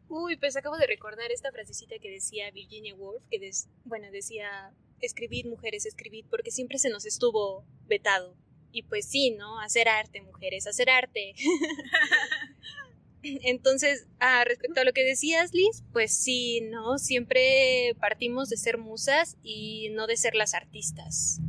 Uy, 0.08 0.36
pues 0.36 0.56
acabo 0.56 0.76
de 0.76 0.86
recordar 0.86 1.32
esta 1.32 1.50
frasecita 1.50 1.96
que 1.98 2.10
decía 2.10 2.50
Virginia 2.52 2.94
Woolf, 2.94 3.24
que 3.30 3.40
des, 3.40 3.68
bueno, 3.84 4.10
decía 4.12 4.72
escribir 5.00 5.46
mujeres, 5.46 5.86
escribir, 5.86 6.26
porque 6.30 6.50
siempre 6.50 6.78
se 6.78 6.90
nos 6.90 7.04
estuvo 7.04 7.64
vetado. 7.86 8.36
Y 8.70 8.82
pues 8.82 9.08
sí, 9.08 9.30
¿no? 9.30 9.60
Hacer 9.60 9.88
arte, 9.88 10.20
mujeres, 10.22 10.66
hacer 10.66 10.90
arte. 10.90 11.34
Entonces, 13.42 14.06
ah, 14.20 14.44
respecto 14.44 14.80
a 14.80 14.84
lo 14.84 14.92
que 14.92 15.04
decías, 15.04 15.52
Liz, 15.52 15.82
pues 15.92 16.16
sí, 16.16 16.60
¿no? 16.62 16.98
Siempre 16.98 17.96
partimos 18.00 18.48
de 18.48 18.56
ser 18.56 18.78
musas 18.78 19.36
y 19.42 19.88
no 19.90 20.06
de 20.06 20.16
ser 20.16 20.34
las 20.34 20.54
artistas. 20.54 21.40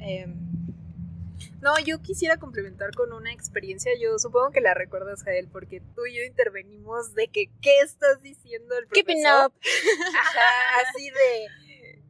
Eh, 0.00 0.26
no, 1.60 1.78
yo 1.78 2.02
quisiera 2.02 2.36
complementar 2.36 2.90
con 2.94 3.12
una 3.12 3.32
experiencia, 3.32 3.90
yo 3.98 4.18
supongo 4.18 4.50
que 4.50 4.60
la 4.60 4.74
recuerdas, 4.74 5.22
Jael, 5.22 5.48
porque 5.48 5.80
tú 5.94 6.04
y 6.04 6.16
yo 6.16 6.22
intervenimos 6.22 7.14
de 7.14 7.28
que, 7.28 7.46
¿qué 7.62 7.80
estás 7.80 8.22
diciendo 8.22 8.76
el 8.76 8.86
profesor? 8.86 9.06
Keeping 9.06 9.24
up. 9.24 9.52
Ajá, 10.14 10.90
así 10.90 11.08
de, 11.08 12.02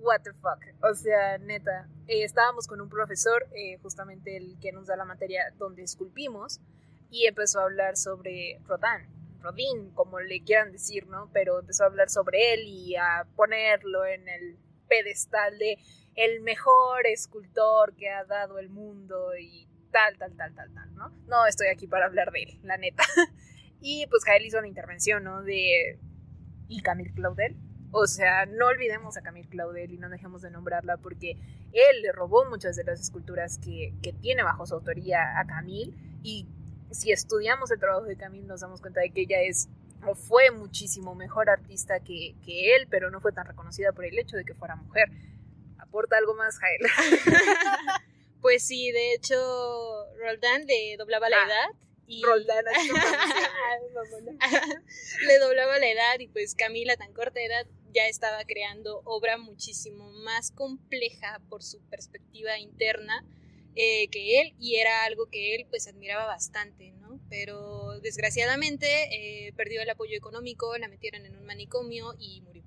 what 0.00 0.20
the 0.22 0.32
fuck, 0.32 0.60
o 0.82 0.94
sea, 0.94 1.38
neta, 1.38 1.88
eh, 2.06 2.24
estábamos 2.24 2.66
con 2.66 2.80
un 2.80 2.88
profesor, 2.88 3.48
eh, 3.54 3.78
justamente 3.82 4.36
el 4.36 4.58
que 4.60 4.72
nos 4.72 4.86
da 4.86 4.96
la 4.96 5.04
materia 5.04 5.42
donde 5.58 5.82
esculpimos, 5.82 6.60
y 7.10 7.26
empezó 7.26 7.60
a 7.60 7.64
hablar 7.64 7.96
sobre 7.96 8.60
Rodin, 8.66 9.40
Rodin, 9.40 9.90
como 9.94 10.20
le 10.20 10.42
quieran 10.42 10.72
decir, 10.72 11.06
¿no? 11.06 11.30
Pero 11.32 11.60
empezó 11.60 11.84
a 11.84 11.86
hablar 11.86 12.10
sobre 12.10 12.54
él 12.54 12.60
y 12.66 12.96
a 12.96 13.26
ponerlo 13.36 14.04
en 14.04 14.28
el 14.28 14.58
pedestal 14.88 15.58
de 15.58 15.78
el 16.16 16.40
mejor 16.40 17.06
escultor 17.06 17.94
que 17.96 18.10
ha 18.10 18.24
dado 18.24 18.58
el 18.58 18.68
mundo 18.68 19.36
y 19.38 19.68
tal, 19.90 20.18
tal, 20.18 20.36
tal, 20.36 20.54
tal, 20.54 20.72
tal, 20.74 20.94
¿no? 20.94 21.10
No 21.26 21.46
estoy 21.46 21.68
aquí 21.68 21.86
para 21.86 22.06
hablar 22.06 22.30
de 22.32 22.42
él, 22.42 22.60
la 22.62 22.76
neta. 22.76 23.04
Y 23.82 24.06
pues 24.08 24.24
Jael 24.24 24.44
hizo 24.44 24.58
una 24.58 24.68
intervención, 24.68 25.24
¿no? 25.24 25.42
De... 25.42 25.98
¿Y 26.68 26.82
Camille 26.82 27.14
Claudel? 27.14 27.56
O 27.92 28.06
sea, 28.06 28.44
no 28.44 28.66
olvidemos 28.66 29.16
a 29.16 29.22
Camille 29.22 29.48
Claudel 29.48 29.90
y 29.90 29.96
no 29.96 30.10
dejemos 30.10 30.42
de 30.42 30.50
nombrarla 30.50 30.98
porque 30.98 31.32
él 31.72 32.02
le 32.02 32.12
robó 32.12 32.44
muchas 32.44 32.76
de 32.76 32.84
las 32.84 33.00
esculturas 33.00 33.58
que, 33.58 33.94
que 34.02 34.12
tiene 34.12 34.42
bajo 34.42 34.66
su 34.66 34.74
autoría 34.74 35.40
a 35.40 35.46
Camille 35.46 35.94
y 36.22 36.46
si 36.90 37.12
estudiamos 37.12 37.70
el 37.70 37.78
trabajo 37.78 38.04
de 38.06 38.16
Camille 38.16 38.46
nos 38.46 38.60
damos 38.60 38.80
cuenta 38.80 39.00
de 39.00 39.10
que 39.10 39.22
ella 39.22 39.40
es 39.42 39.68
o 40.06 40.14
fue 40.14 40.50
muchísimo 40.50 41.14
mejor 41.14 41.50
artista 41.50 42.00
que, 42.00 42.34
que 42.44 42.74
él, 42.74 42.86
pero 42.88 43.10
no 43.10 43.20
fue 43.20 43.32
tan 43.32 43.46
reconocida 43.46 43.92
por 43.92 44.04
el 44.04 44.18
hecho 44.18 44.36
de 44.36 44.44
que 44.44 44.54
fuera 44.54 44.76
mujer 44.76 45.10
aporta 45.90 46.16
algo 46.16 46.34
más, 46.34 46.58
Jael. 46.58 46.80
pues 48.40 48.66
sí, 48.66 48.92
de 48.92 49.14
hecho, 49.14 49.36
Roldán 50.18 50.64
le 50.66 50.96
doblaba 50.96 51.28
la 51.28 51.36
Ah, 51.42 51.46
edad. 51.46 51.70
Y... 52.06 52.22
Roldán, 52.22 52.64
le 55.26 55.38
doblaba 55.38 55.78
la 55.78 55.88
edad 55.88 56.18
y 56.18 56.28
pues 56.28 56.54
Camila, 56.54 56.96
tan 56.96 57.12
corta 57.12 57.40
edad, 57.40 57.66
ya 57.92 58.06
estaba 58.06 58.44
creando 58.44 59.02
obra 59.04 59.36
muchísimo 59.36 60.10
más 60.24 60.50
compleja 60.52 61.40
por 61.48 61.62
su 61.62 61.80
perspectiva 61.88 62.58
interna 62.58 63.24
eh, 63.76 64.08
que 64.08 64.40
él 64.40 64.54
y 64.58 64.76
era 64.76 65.04
algo 65.04 65.26
que 65.26 65.54
él 65.54 65.66
pues 65.70 65.86
admiraba 65.86 66.26
bastante, 66.26 66.92
¿no? 67.00 67.20
Pero 67.28 68.00
desgraciadamente 68.00 68.86
eh, 69.12 69.52
perdió 69.56 69.80
el 69.80 69.90
apoyo 69.90 70.16
económico, 70.16 70.76
la 70.78 70.88
metieron 70.88 71.24
en 71.24 71.36
un 71.36 71.44
manicomio 71.44 72.14
y 72.18 72.40
murió. 72.42 72.64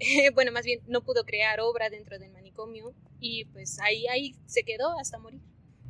bueno, 0.34 0.52
más 0.52 0.64
bien 0.64 0.80
no 0.86 1.02
pudo 1.02 1.24
crear 1.24 1.60
obra 1.60 1.90
dentro 1.90 2.18
del 2.18 2.32
manicomio 2.32 2.94
y 3.20 3.44
pues 3.46 3.78
ahí, 3.80 4.06
ahí 4.08 4.34
se 4.46 4.62
quedó 4.62 4.98
hasta 4.98 5.18
morir. 5.18 5.40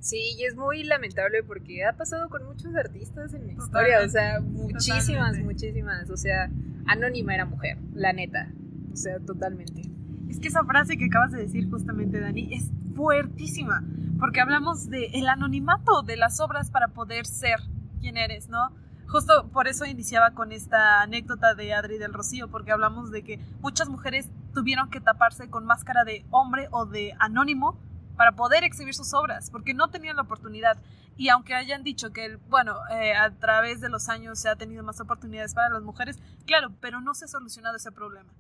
Sí, 0.01 0.35
y 0.37 0.45
es 0.45 0.55
muy 0.55 0.83
lamentable 0.83 1.43
porque 1.43 1.85
ha 1.85 1.95
pasado 1.95 2.29
con 2.29 2.45
muchos 2.45 2.75
artistas 2.75 3.33
en 3.33 3.47
la 3.47 3.53
historia, 3.55 4.01
o 4.05 4.09
sea, 4.09 4.41
muchísimas, 4.41 5.07
Totalmente. 5.07 5.45
muchísimas, 5.45 6.11
o 6.11 6.17
sea, 6.17 6.51
Anónima 6.87 7.35
era 7.35 7.47
mujer, 7.47 7.79
la 7.95 8.13
neta, 8.13 8.53
o 8.93 8.97
sea, 8.97 9.19
totalmente. 9.21 9.81
Es 10.29 10.41
que 10.41 10.49
esa 10.49 10.63
frase 10.65 10.99
que 10.99 11.07
acabas 11.07 11.33
de 11.33 11.39
decir 11.39 11.71
justamente, 11.71 12.21
Dani, 12.21 12.53
es 12.53 12.71
fuertísima, 12.95 13.83
porque 14.19 14.41
hablamos 14.41 14.89
de 14.89 15.07
el 15.15 15.29
anonimato 15.29 16.03
de 16.03 16.17
las 16.17 16.41
obras 16.41 16.71
para 16.71 16.89
poder 16.89 17.27
ser 17.27 17.61
quien 18.01 18.17
eres, 18.17 18.49
¿no? 18.49 18.71
Justo 19.09 19.49
por 19.53 19.69
eso 19.69 19.85
iniciaba 19.85 20.31
con 20.33 20.51
esta 20.51 21.03
anécdota 21.03 21.55
de 21.55 21.75
Adri 21.75 21.99
del 21.99 22.13
Rocío, 22.13 22.49
porque 22.49 22.73
hablamos 22.73 23.11
de 23.11 23.23
que 23.23 23.39
muchas 23.61 23.89
mujeres 23.89 24.29
tuvieron 24.53 24.91
que 24.91 25.01
taparse 25.01 25.49
con 25.51 25.67
máscara 25.67 26.05
de 26.05 26.25
hombre 26.31 26.69
o 26.71 26.87
de 26.87 27.15
anónimo 27.19 27.79
para 28.17 28.33
poder 28.33 28.65
exhibir 28.65 28.95
sus 28.95 29.13
obras, 29.15 29.51
porque 29.51 29.75
no 29.75 29.89
tenían 29.89 30.17
la 30.17 30.23
oportunidad. 30.23 30.79
Y 31.17 31.29
aunque 31.29 31.55
hayan 31.55 31.85
dicho 31.85 32.13
que, 32.13 32.37
bueno, 32.49 32.77
eh, 32.91 33.15
a 33.15 33.31
través 33.31 33.81
de 33.81 33.89
los 33.89 34.09
años 34.09 34.39
se 34.41 34.49
ha 34.49 34.57
tenido 34.57 34.83
más 34.83 35.01
oportunidades 35.01 35.55
para 35.55 35.69
las 35.69 35.83
mujeres, 35.83 36.19
claro, 36.47 36.73
pero 36.81 37.01
no 37.01 37.15
se 37.15 37.27
ha 37.27 37.29
solucionado 37.29 37.77
ese 37.77 37.93
problema. 37.93 38.33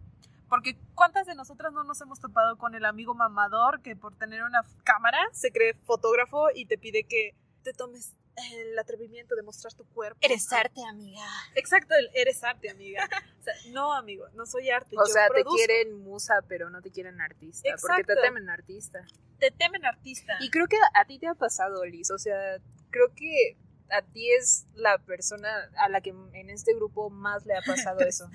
Porque 0.49 0.77
¿cuántas 0.95 1.27
de 1.27 1.35
nosotras 1.35 1.73
no 1.73 1.85
nos 1.85 2.01
hemos 2.01 2.21
topado 2.21 2.57
con 2.59 2.75
el 2.75 2.85
amigo 2.85 3.15
mamador 3.15 3.81
que 3.83 3.97
por 3.97 4.17
tener 4.17 4.43
una 4.43 4.63
cámara 4.85 5.19
se 5.33 5.51
cree 5.51 5.75
fotógrafo 5.75 6.49
y 6.55 6.67
te 6.67 6.79
pide 6.79 7.05
que 7.05 7.35
te 7.63 7.73
tomes 7.73 8.15
el 8.37 8.79
atrevimiento 8.79 9.35
de 9.35 9.43
mostrar 9.43 9.73
tu 9.75 9.85
cuerpo? 9.87 10.19
Eres 10.21 10.53
arte, 10.53 10.81
amiga. 10.89 11.25
Exacto, 11.55 11.95
eres 12.15 12.43
arte, 12.43 12.71
amiga. 12.71 13.09
O 13.41 13.43
sea, 13.45 13.55
no, 13.73 13.93
amigo, 13.93 14.27
no 14.35 14.47
soy 14.47 14.71
arte. 14.71 14.97
O 14.97 15.07
yo 15.07 15.13
sea, 15.13 15.29
te 15.29 15.45
quieren 15.45 16.03
musa, 16.03 16.43
pero 16.49 16.71
no 16.71 16.81
te 16.81 16.91
quieren 16.91 17.21
artista, 17.21 17.69
porque 17.81 18.05
te 18.05 18.17
temen 18.17 18.49
artista. 18.49 19.05
Te 19.39 19.51
temen 19.51 19.85
artista. 19.85 20.37
Y 20.41 20.51
creo 20.51 20.67
que 20.67 20.79
a 20.95 21.05
ti 21.05 21.19
te 21.19 21.27
ha 21.27 21.35
pasado, 21.35 21.85
Liz, 21.85 22.11
o 22.11 22.19
sea, 22.19 22.59
creo 22.91 23.09
que 23.15 23.57
a 23.91 24.03
ti 24.03 24.31
es 24.33 24.67
la 24.75 24.99
persona 24.99 25.49
a 25.77 25.89
la 25.89 26.01
que 26.01 26.11
en 26.33 26.51
este 26.51 26.75
grupo 26.75 27.11
más 27.11 27.45
le 27.47 27.55
ha 27.57 27.63
pasado 27.63 28.01
eso. 28.07 28.29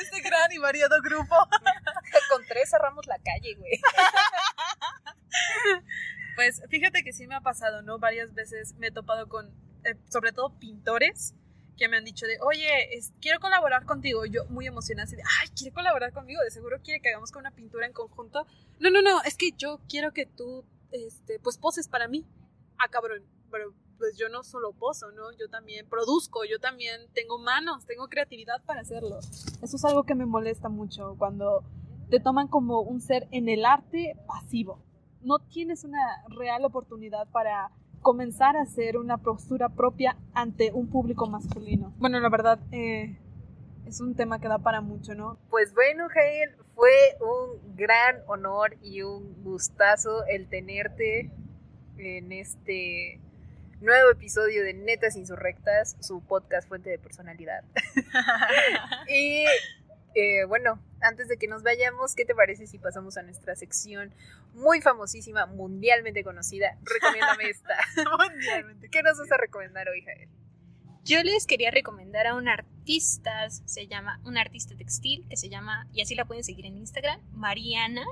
este 0.00 0.20
gran 0.22 0.50
y 0.52 0.58
variado 0.58 1.00
grupo. 1.02 1.34
Con 2.30 2.44
tres 2.46 2.70
cerramos 2.70 3.06
la 3.06 3.18
calle, 3.18 3.54
güey. 3.54 3.80
Pues 6.36 6.62
fíjate 6.70 7.02
que 7.02 7.12
sí 7.12 7.26
me 7.26 7.34
ha 7.34 7.40
pasado, 7.40 7.82
¿no? 7.82 7.98
Varias 7.98 8.32
veces 8.34 8.74
me 8.78 8.86
he 8.86 8.90
topado 8.90 9.28
con, 9.28 9.48
eh, 9.84 9.94
sobre 10.08 10.32
todo 10.32 10.58
pintores, 10.58 11.34
que 11.76 11.86
me 11.88 11.98
han 11.98 12.04
dicho 12.04 12.24
de, 12.26 12.38
oye, 12.40 12.96
es- 12.96 13.12
quiero 13.20 13.40
colaborar 13.40 13.84
contigo. 13.84 14.24
Yo 14.24 14.46
muy 14.46 14.66
emocionada, 14.66 15.04
así 15.04 15.16
de, 15.16 15.22
ay, 15.42 15.48
quiere 15.50 15.72
colaborar 15.74 16.12
conmigo, 16.12 16.40
de 16.42 16.50
seguro 16.50 16.80
quiere 16.82 17.00
que 17.02 17.10
hagamos 17.10 17.30
con 17.30 17.40
una 17.40 17.50
pintura 17.50 17.84
en 17.86 17.92
conjunto. 17.92 18.46
No, 18.78 18.90
no, 18.90 19.02
no, 19.02 19.22
es 19.22 19.36
que 19.36 19.50
yo 19.52 19.80
quiero 19.88 20.12
que 20.12 20.24
tú, 20.24 20.64
este, 20.92 21.38
pues 21.40 21.58
poses 21.58 21.88
para 21.88 22.08
mí. 22.08 22.26
Ah, 22.78 22.88
cabrón, 22.88 23.22
pero 23.50 23.72
pues 23.98 24.16
yo 24.16 24.28
no 24.30 24.42
solo 24.42 24.72
pozo, 24.72 25.12
¿no? 25.12 25.30
Yo 25.38 25.48
también 25.50 25.86
produzco, 25.88 26.44
yo 26.44 26.58
también 26.58 27.02
tengo 27.14 27.38
manos, 27.38 27.84
tengo 27.84 28.08
creatividad 28.08 28.62
para 28.64 28.80
hacerlo. 28.80 29.18
Eso 29.62 29.76
es 29.76 29.84
algo 29.84 30.04
que 30.04 30.14
me 30.14 30.24
molesta 30.24 30.68
mucho 30.68 31.16
cuando 31.18 31.62
te 32.08 32.18
toman 32.18 32.48
como 32.48 32.80
un 32.80 33.00
ser 33.00 33.28
en 33.30 33.48
el 33.48 33.64
arte 33.64 34.16
pasivo. 34.26 34.82
No 35.22 35.38
tienes 35.38 35.84
una 35.84 36.24
real 36.28 36.64
oportunidad 36.64 37.28
para 37.28 37.70
comenzar 38.00 38.56
a 38.56 38.62
hacer 38.62 38.96
una 38.96 39.18
postura 39.18 39.68
propia 39.68 40.16
ante 40.32 40.72
un 40.72 40.88
público 40.88 41.28
masculino. 41.28 41.92
Bueno, 41.98 42.18
la 42.20 42.30
verdad, 42.30 42.58
eh, 42.72 43.18
es 43.86 44.00
un 44.00 44.14
tema 44.14 44.40
que 44.40 44.48
da 44.48 44.58
para 44.58 44.80
mucho, 44.80 45.14
¿no? 45.14 45.38
Pues 45.50 45.74
bueno, 45.74 46.08
Jael, 46.08 46.56
fue 46.74 46.90
un 47.20 47.76
gran 47.76 48.22
honor 48.26 48.76
y 48.82 49.02
un 49.02 49.42
gustazo 49.42 50.24
el 50.26 50.48
tenerte 50.48 51.30
en 51.98 52.32
este 52.32 53.20
nuevo 53.80 54.10
episodio 54.10 54.62
de 54.62 54.74
Netas 54.74 55.16
Insurrectas, 55.16 55.96
su 56.00 56.22
podcast 56.22 56.68
Fuente 56.68 56.90
de 56.90 56.98
Personalidad. 56.98 57.64
y 59.08 59.44
eh, 60.14 60.44
bueno, 60.46 60.78
antes 61.00 61.28
de 61.28 61.38
que 61.38 61.48
nos 61.48 61.62
vayamos, 61.62 62.14
¿qué 62.14 62.24
te 62.24 62.34
parece 62.34 62.66
si 62.66 62.78
pasamos 62.78 63.16
a 63.16 63.22
nuestra 63.22 63.56
sección 63.56 64.14
muy 64.52 64.80
famosísima, 64.82 65.46
mundialmente 65.46 66.22
conocida? 66.22 66.76
Recomiéndame 66.82 67.44
esta. 67.48 67.76
mundialmente 68.18 68.90
¿Qué 68.90 69.02
nos 69.02 69.18
vas 69.18 69.32
a 69.32 69.38
recomendar 69.38 69.88
hoy, 69.88 70.02
Jael? 70.02 70.28
Yo 71.04 71.22
les 71.22 71.46
quería 71.46 71.70
recomendar 71.70 72.26
a 72.26 72.34
un 72.34 72.48
artista, 72.48 73.48
se 73.48 73.86
llama, 73.86 74.20
un 74.24 74.36
artista 74.36 74.76
textil 74.76 75.26
que 75.30 75.38
se 75.38 75.48
llama, 75.48 75.88
y 75.94 76.02
así 76.02 76.14
la 76.14 76.26
pueden 76.26 76.44
seguir 76.44 76.66
en 76.66 76.76
Instagram, 76.76 77.20
Mariana, 77.32 78.04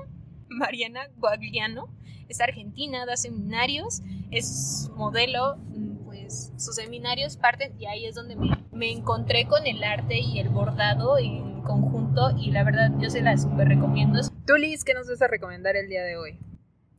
Mariana 0.49 1.07
Guagliano. 1.17 1.93
Es 2.27 2.41
argentina, 2.41 3.05
da 3.05 3.17
seminarios, 3.17 4.01
es 4.29 4.91
modelo, 4.95 5.57
pues 6.05 6.53
sus 6.57 6.75
seminarios 6.75 7.37
parten 7.37 7.73
y 7.79 7.87
ahí 7.87 8.05
es 8.05 8.13
donde 8.13 8.35
me, 8.35 8.49
me 8.71 8.91
encontré 8.91 9.47
con 9.47 9.65
el 9.65 9.83
arte 9.83 10.19
y 10.19 10.39
el 10.39 10.49
bordado 10.49 11.17
en 11.17 11.61
conjunto 11.63 12.31
y 12.37 12.51
la 12.51 12.63
verdad 12.63 12.91
yo 12.99 13.09
se 13.09 13.21
la 13.21 13.35
super 13.37 13.67
recomiendo. 13.67 14.19
Tú 14.45 14.55
Liz, 14.57 14.83
¿qué 14.83 14.93
nos 14.93 15.07
vas 15.07 15.21
a 15.21 15.27
recomendar 15.27 15.75
el 15.75 15.89
día 15.89 16.03
de 16.03 16.17
hoy? 16.17 16.39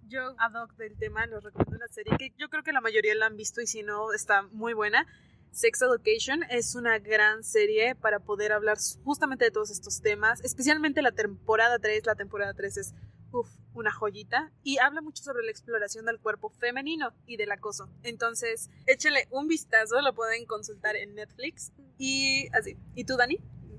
Yo, 0.09 0.35
ad 0.39 0.53
hoc 0.61 0.75
del 0.77 0.97
tema, 0.99 1.27
les 1.27 1.43
recomiendo 1.43 1.77
una 1.77 1.89
serie 1.89 2.17
que 2.19 2.33
yo 2.37 2.49
creo 2.49 2.65
que 2.65 2.73
la 2.73 2.81
mayoría 2.81 3.15
la 3.15 3.27
han 3.27 3.37
visto 3.37 3.61
y 3.61 3.69
si 3.69 3.85
no, 3.85 4.13
está 4.13 4.43
muy 4.51 4.73
buena. 4.73 5.07
Sex 5.53 5.83
Education 5.83 6.43
es 6.51 6.75
una 6.75 6.99
gran 6.99 7.43
serie 7.43 7.95
para 7.95 8.21
poder 8.21 8.53
hablar 8.53 8.79
justamente 9.05 9.45
de 9.45 9.51
todos 9.51 9.71
estos 9.71 10.01
temas, 10.01 10.41
especialmente 10.45 11.03
la 11.03 11.13
temporada 11.13 11.79
3. 11.79 12.07
La 12.07 12.15
temporada 12.15 12.55
3 12.55 12.77
es 12.77 12.95
uf, 13.33 13.49
una 13.75 13.93
joyita 13.93 14.53
y 14.63 14.79
habla 14.79 15.01
mucho 15.01 15.23
sobre 15.23 15.45
la 15.45 15.51
exploración 15.51 16.07
del 16.07 16.19
cuerpo 16.19 16.51
femenino 16.51 17.13
y 17.27 17.37
del 17.37 17.53
acoso. 17.53 17.89
Entonces, 18.03 18.71
échenle 18.87 19.29
un 19.31 19.47
vistazo, 19.47 20.01
lo 20.01 20.15
pueden 20.15 20.47
consultar 20.47 20.97
en 20.97 21.15
Netflix 21.15 21.73
y 21.99 22.49
así. 22.53 22.77
¿Y 22.95 23.05
tú, 23.05 23.17
Dani? 23.17 23.39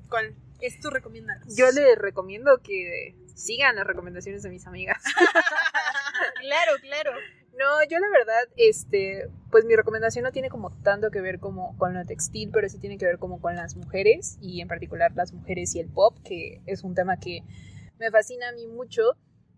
¿Cuál 0.09 0.35
es 0.59 0.79
tu 0.79 0.89
recomendación? 0.89 1.55
Yo 1.55 1.71
les 1.71 1.97
recomiendo 1.97 2.59
que 2.63 3.15
sigan 3.35 3.75
las 3.75 3.87
recomendaciones 3.87 4.43
de 4.43 4.49
mis 4.49 4.67
amigas. 4.67 5.03
claro, 6.39 6.71
claro. 6.81 7.11
No, 7.57 7.83
yo 7.89 7.99
la 7.99 8.07
verdad, 8.09 8.47
este, 8.55 9.29
pues 9.51 9.65
mi 9.65 9.75
recomendación 9.75 10.23
no 10.23 10.31
tiene 10.31 10.49
como 10.49 10.71
tanto 10.83 11.11
que 11.11 11.21
ver 11.21 11.39
como 11.39 11.77
con 11.77 11.93
lo 11.93 12.05
textil, 12.05 12.49
pero 12.51 12.69
sí 12.69 12.79
tiene 12.79 12.97
que 12.97 13.05
ver 13.05 13.19
como 13.19 13.41
con 13.41 13.55
las 13.55 13.75
mujeres 13.75 14.37
y 14.41 14.61
en 14.61 14.67
particular 14.67 15.11
las 15.15 15.33
mujeres 15.33 15.75
y 15.75 15.79
el 15.79 15.89
pop, 15.89 16.17
que 16.23 16.61
es 16.65 16.83
un 16.83 16.95
tema 16.95 17.17
que 17.17 17.43
me 17.99 18.09
fascina 18.09 18.49
a 18.49 18.51
mí 18.53 18.67
mucho. 18.67 19.15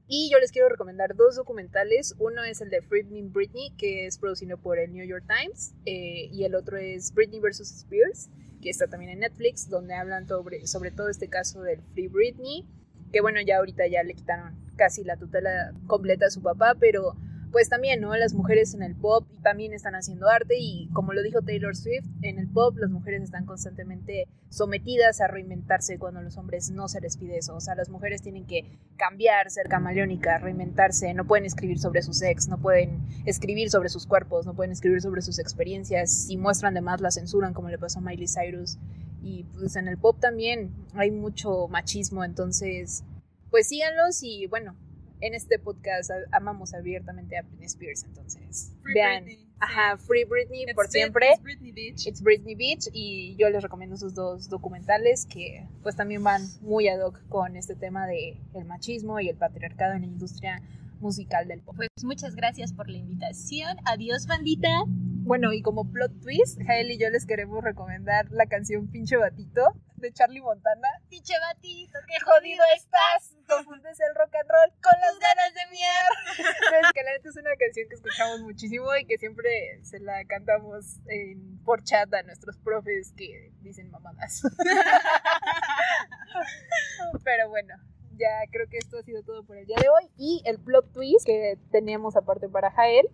Y 0.08 0.30
yo 0.32 0.39
les 0.39 0.52
quiero 0.52 0.70
recomendar 0.70 1.16
dos 1.16 1.36
documentales. 1.36 2.16
Uno 2.20 2.44
es 2.44 2.62
el 2.62 2.70
de 2.70 2.82
Britney 2.82 3.24
Britney, 3.24 3.72
que 3.78 4.06
es 4.06 4.18
producido 4.18 4.58
por 4.58 4.78
el 4.78 4.92
New 4.92 5.06
York 5.06 5.26
Times, 5.28 5.74
eh, 5.86 6.30
y 6.32 6.44
el 6.44 6.56
otro 6.56 6.78
es 6.78 7.13
Britney 7.13 7.39
vs. 7.39 7.62
Spears, 7.62 8.30
que 8.62 8.70
está 8.70 8.88
también 8.88 9.12
en 9.12 9.20
Netflix, 9.20 9.70
donde 9.70 9.94
hablan 9.94 10.28
sobre, 10.28 10.68
sobre 10.68 10.92
todo 10.92 11.10
este 11.10 11.30
caso 11.30 11.62
del 11.62 11.82
Free 11.94 12.08
Britney, 12.08 12.66
que 13.12 13.22
bueno, 13.22 13.39
ya 13.42 13.58
ahorita 13.58 13.88
ya 13.88 14.04
le 14.04 14.13
quitaron 14.13 14.56
casi 14.76 15.04
la 15.04 15.18
tutela 15.18 15.74
completa 15.88 16.26
a 16.26 16.32
su 16.32 16.42
papá, 16.42 16.76
pero 16.80 17.16
pues 17.54 17.70
también, 17.70 18.02
¿no? 18.02 18.16
Las 18.18 18.34
mujeres 18.34 18.74
en 18.74 18.82
el 18.82 18.96
pop 18.96 19.28
también 19.44 19.74
están 19.74 19.94
haciendo 19.94 20.28
arte 20.28 20.56
y 20.58 20.89
como 20.92 21.13
lo 21.13 21.22
dijo 21.22 21.44
Taylor 21.44 21.76
Swift, 21.76 22.08
en 22.24 22.39
el 22.39 22.50
pop 22.50 22.76
las 22.78 22.89
mujeres 22.89 23.22
están 23.22 23.46
constantemente 23.46 24.28
sometidas 24.50 25.22
a 25.22 25.28
reinventarse 25.28 26.00
cuando 26.00 26.24
los 26.24 26.36
hombres 26.38 26.72
no 26.72 26.88
se 26.88 27.00
les 27.00 27.16
pide 27.16 27.38
eso. 27.38 27.56
O 27.56 27.62
sea, 27.62 27.76
las 27.76 27.89
mujeres 27.89 28.24
tienen 28.24 28.48
que 28.48 28.66
cambiar, 28.98 29.52
ser 29.52 29.68
camaleónicas, 29.68 30.42
reinventarse, 30.42 31.13
no 31.13 31.28
pueden 31.28 31.46
escribir 31.46 31.78
sobre 31.78 32.02
su 32.02 32.13
sex, 32.13 32.48
no 32.48 32.60
pueden 32.60 33.00
escribir 33.28 33.70
sobre 33.70 33.89
sus 33.89 34.08
cuerpos, 34.08 34.48
no 34.48 34.56
pueden 34.56 34.72
escribir 34.72 35.02
sobre 35.02 35.22
sus 35.22 35.38
experiencias. 35.38 36.12
Si 36.12 36.38
muestran 36.38 36.74
de 36.74 36.82
más, 36.82 37.02
la 37.02 37.12
censuran, 37.12 37.54
como 37.54 37.70
le 37.70 37.78
pasó 37.78 38.00
a 38.00 38.02
Miley 38.02 38.28
Cyrus. 38.28 38.80
Y 39.22 39.44
pues 39.44 39.76
en 39.76 39.88
el 39.88 40.00
pop 40.00 40.20
también 40.20 40.74
hay 40.96 41.12
mucho 41.12 41.68
machismo, 41.68 42.24
entonces 42.24 43.04
pues 43.52 43.68
síganlos 43.68 44.24
y 44.24 44.48
bueno, 44.48 44.76
en 45.24 45.34
este 45.34 45.58
podcast 45.58 46.12
amamos 46.32 46.74
abiertamente 46.74 47.38
a 47.38 47.44
Britney 47.44 47.68
Spears, 47.68 48.04
entonces 48.04 48.74
Free 48.82 48.94
vean, 48.94 49.24
Britney, 49.24 49.48
ajá, 49.58 49.98
Free 49.98 50.26
Britney 50.26 50.64
It's 50.64 50.74
por 50.74 50.88
siempre. 50.90 51.30
it's 51.32 51.42
Britney 51.42 51.72
Beach. 51.72 52.06
It's 52.06 52.22
Britney 52.22 52.56
Beach 52.56 52.90
y 52.92 53.38
yo 53.38 53.50
les 53.50 53.64
recomiendo 53.64 53.96
sus 53.96 54.14
dos 54.14 54.50
documentales 54.50 55.26
que 55.26 55.66
pues 55.82 55.96
también 55.96 56.24
van 56.24 56.42
muy 56.62 56.90
ad 56.90 57.00
hoc 57.00 57.26
con 57.30 57.56
este 57.56 57.76
tema 57.76 58.06
de 58.06 58.38
el 58.54 58.66
machismo 58.66 59.22
y 59.22 59.30
el 59.30 59.38
patriarcado 59.38 59.94
en 59.94 60.02
la 60.02 60.08
industria 60.08 60.62
musical 61.00 61.48
del 61.48 61.62
pop. 61.62 61.76
Pues 61.78 61.90
muchas 62.04 62.36
gracias 62.36 62.74
por 62.74 62.90
la 62.90 62.98
invitación. 62.98 63.78
Adiós, 63.86 64.28
bandita. 64.28 64.84
Bueno, 65.26 65.54
y 65.54 65.62
como 65.62 65.90
plot 65.90 66.20
twist, 66.22 66.60
Jael 66.68 66.92
y 66.92 66.98
yo 66.98 67.10
les 67.10 67.26
queremos 67.26 67.64
recomendar 67.64 68.30
la 68.32 68.46
canción 68.46 68.90
Pinche 68.90 69.16
Batito 69.16 69.74
de 69.96 70.12
Charlie 70.12 70.42
Montana. 70.42 70.90
Pinche 71.10 71.34
batito, 71.40 71.98
qué 72.06 72.20
jodido 72.20 72.62
estás. 72.76 73.34
Confundes 73.48 73.98
el 74.02 74.14
rock 74.16 74.36
and 74.36 74.50
roll 74.50 74.70
con 74.82 74.92
las 75.00 75.18
ganas 75.20 75.54
de 75.54 75.62
mier. 75.72 76.10
Entonces, 76.28 76.92
que 76.94 77.04
la 77.04 77.14
neta 77.14 77.30
es 77.30 77.38
una 77.38 77.56
canción 77.56 77.88
que 77.88 77.96
escuchamos 77.96 78.42
muchísimo 78.42 78.94
y 78.98 79.06
que 79.06 79.18
siempre 79.18 79.80
se 79.84 80.02
la 80.02 80.26
cantamos 80.26 81.00
en, 81.08 81.58
por 81.64 81.86
chat 81.86 82.14
a 82.14 82.24
nuestros 82.24 82.58
profes 82.58 83.14
que 83.16 83.54
dicen 83.62 83.90
mamadas. 83.92 84.42
Pero 87.24 87.48
bueno, 87.48 87.76
ya 88.18 88.28
creo 88.52 88.68
que 88.68 88.78
esto 88.78 88.98
ha 88.98 89.04
sido 89.04 89.24
todo 89.24 89.46
por 89.46 89.56
el 89.58 89.66
día 89.66 89.78
de 89.82 89.88
hoy. 89.88 90.12
Y 90.18 90.42
el 90.46 90.60
plot 90.60 90.92
twist 90.92 91.26
que 91.26 91.58
teníamos 91.72 92.18
aparte 92.18 92.50
para 92.50 92.72
Jael 92.72 93.08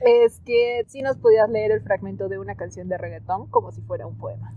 es 0.00 0.40
que 0.40 0.84
si 0.86 1.02
nos 1.02 1.16
podías 1.18 1.48
leer 1.48 1.72
el 1.72 1.82
fragmento 1.82 2.28
de 2.28 2.38
una 2.38 2.54
canción 2.56 2.88
de 2.88 2.98
reggaetón 2.98 3.48
como 3.50 3.72
si 3.72 3.80
fuera 3.82 4.06
un 4.06 4.18
poema. 4.18 4.54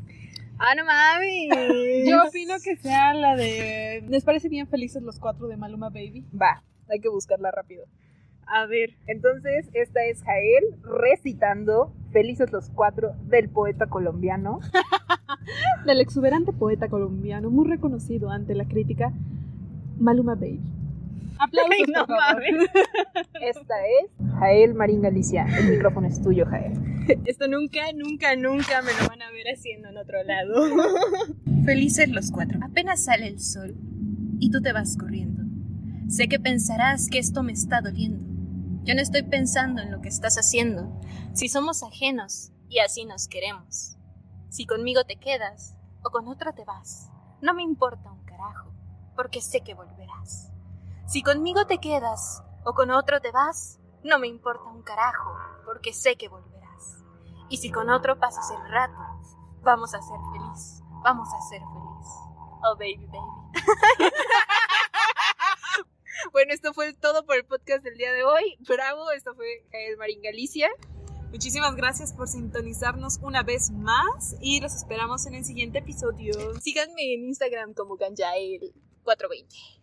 Ah, 0.60 0.74
no 0.76 0.86
mames. 0.86 2.08
Yo 2.08 2.24
opino 2.28 2.56
que 2.64 2.76
sea 2.78 3.14
la 3.14 3.36
de. 3.36 4.04
¿Les 4.08 4.24
parece 4.24 4.50
bien 4.50 4.68
felices 4.68 5.04
los 5.04 5.20
cuatro 5.20 5.48
de 5.48 5.56
Maluma 5.56 5.90
Baby? 5.90 6.26
Va, 6.40 6.64
hay 6.90 7.00
que 7.00 7.10
buscarla 7.10 7.52
rápido. 7.52 7.86
A 8.48 8.66
ver. 8.66 8.96
Entonces, 9.06 9.70
esta 9.74 10.04
es 10.06 10.24
Jael 10.24 10.64
recitando 10.84 11.94
Felices 12.12 12.52
los 12.52 12.70
cuatro 12.70 13.14
del 13.26 13.50
poeta 13.50 13.88
colombiano. 13.88 14.60
Del 15.86 16.02
exuberante 16.02 16.54
poeta 16.54 16.90
colombiano, 16.90 17.50
muy 17.50 17.68
reconocido 17.68 18.32
ante 18.32 18.56
la 18.56 18.66
crítica, 18.66 19.14
Maluma 20.00 20.36
Baby. 20.36 20.77
Aplausos, 21.40 21.72
Ay, 21.78 21.84
no 21.94 22.06
por 22.06 22.18
favor. 22.18 22.42
mames. 22.44 22.70
Esta 23.42 23.76
es 23.86 24.12
Jael 24.40 24.74
Marín 24.74 25.02
Galicia. 25.02 25.46
El 25.60 25.72
micrófono 25.72 26.08
es 26.08 26.22
tuyo, 26.22 26.46
Jael. 26.46 26.74
Esto 27.26 27.48
nunca, 27.48 27.82
nunca, 27.96 28.36
nunca 28.36 28.82
me 28.82 28.92
lo 29.02 29.08
van 29.08 29.22
a 29.22 29.32
ver 29.32 29.48
haciendo 29.54 29.90
en 29.90 29.98
otro 29.98 30.24
lado. 30.24 30.54
Felices 31.66 32.10
los 32.10 32.32
cuatro. 32.32 32.60
Apenas 32.64 33.04
sale 33.06 33.28
el 33.28 33.40
sol 33.40 33.76
y 34.40 34.52
tú 34.52 34.62
te 34.62 34.74
vas 34.74 34.98
corriendo. 34.98 35.44
Sé 36.10 36.28
que 36.28 36.40
pensarás 36.40 37.10
que 37.10 37.20
esto 37.20 37.44
me 37.44 37.52
está 37.54 37.82
doliendo. 37.82 38.26
Yo 38.84 38.96
no 38.96 39.02
estoy 39.02 39.24
pensando 39.24 39.82
en 39.82 39.92
lo 39.92 40.02
que 40.02 40.08
estás 40.10 40.38
haciendo. 40.38 41.00
Si 41.34 41.50
somos 41.50 41.84
ajenos 41.84 42.52
y 42.70 42.80
así 42.80 43.06
nos 43.06 43.28
queremos. 43.28 43.98
Si 44.50 44.66
conmigo 44.66 45.04
te 45.04 45.18
quedas 45.18 45.76
o 46.04 46.10
con 46.10 46.28
otra 46.28 46.54
te 46.54 46.64
vas, 46.64 47.10
no 47.42 47.54
me 47.54 47.64
importa 47.64 48.12
un 48.12 48.24
carajo, 48.24 48.72
porque 49.16 49.42
sé 49.42 49.60
que 49.62 49.74
volverás. 49.74 50.52
Si 51.08 51.24
conmigo 51.24 51.66
te 51.66 51.78
quedas 51.78 52.44
o 52.66 52.74
con 52.74 52.92
otro 52.92 53.22
te 53.22 53.32
vas, 53.32 53.80
no 54.04 54.20
me 54.20 54.28
importa 54.28 54.64
un 54.66 54.84
carajo, 54.84 55.38
porque 55.64 55.94
sé 55.94 56.18
que 56.18 56.28
volverás. 56.28 57.02
Y 57.48 57.58
si 57.58 57.72
con 57.72 57.90
otro 57.90 58.20
pasas 58.20 58.52
el 58.52 58.70
rato, 58.70 59.00
vamos 59.62 59.94
a 59.94 60.02
ser 60.02 60.18
feliz, 60.34 60.84
vamos 61.04 61.30
a 61.34 61.42
ser 61.50 61.62
feliz. 61.62 62.08
Oh, 62.62 62.76
baby, 62.76 63.08
baby. 63.08 64.12
Bueno, 66.34 66.52
esto 66.52 66.74
fue 66.74 66.94
todo 66.94 67.26
por 67.26 67.36
el 67.36 67.46
podcast 67.46 67.84
del 67.84 67.96
día 67.96 68.12
de 68.12 68.24
hoy. 68.24 68.58
Bravo, 68.68 69.12
esto 69.12 69.36
fue 69.36 69.66
Jael 69.72 69.98
Marín 69.98 70.22
Galicia. 70.22 70.68
Muchísimas 71.30 71.76
gracias 71.76 72.12
por 72.12 72.28
sintonizarnos 72.28 73.20
una 73.22 73.44
vez 73.44 73.70
más 73.72 74.36
y 74.42 74.60
los 74.60 74.76
esperamos 74.76 75.26
en 75.28 75.36
el 75.36 75.46
siguiente 75.46 75.80
episodio. 75.80 76.34
Síganme 76.60 77.14
en 77.14 77.26
Instagram 77.26 77.74
como 77.74 77.98
Ganjael420. 77.98 79.77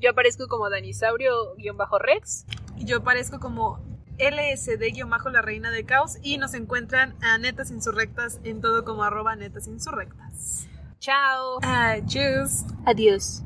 Yo 0.00 0.10
aparezco 0.10 0.48
como 0.48 0.70
Danisaurio-Rex. 0.70 2.46
Yo 2.78 3.02
parezco 3.04 3.38
como 3.38 3.78
LSD-la 4.18 5.42
reina 5.42 5.70
de 5.70 5.84
caos 5.84 6.16
y 6.22 6.38
nos 6.38 6.54
encuentran 6.54 7.16
a 7.22 7.36
Netas 7.36 7.70
Insurrectas 7.70 8.40
en 8.44 8.62
todo 8.62 8.84
como 8.84 9.04
arroba 9.04 9.36
Netas 9.36 9.66
Insurrectas. 9.66 10.66
Chao. 11.00 11.58
Adiós. 11.62 12.64
Adiós. 12.86 13.42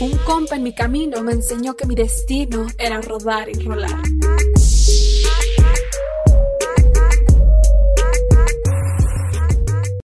Un 0.00 0.18
compa 0.24 0.56
en 0.56 0.62
mi 0.64 0.74
camino 0.74 1.22
me 1.22 1.32
enseñó 1.32 1.76
que 1.76 1.86
mi 1.86 1.94
destino 1.94 2.66
era 2.78 3.00
rodar 3.00 3.48
y 3.48 3.54
rolar. 3.62 4.02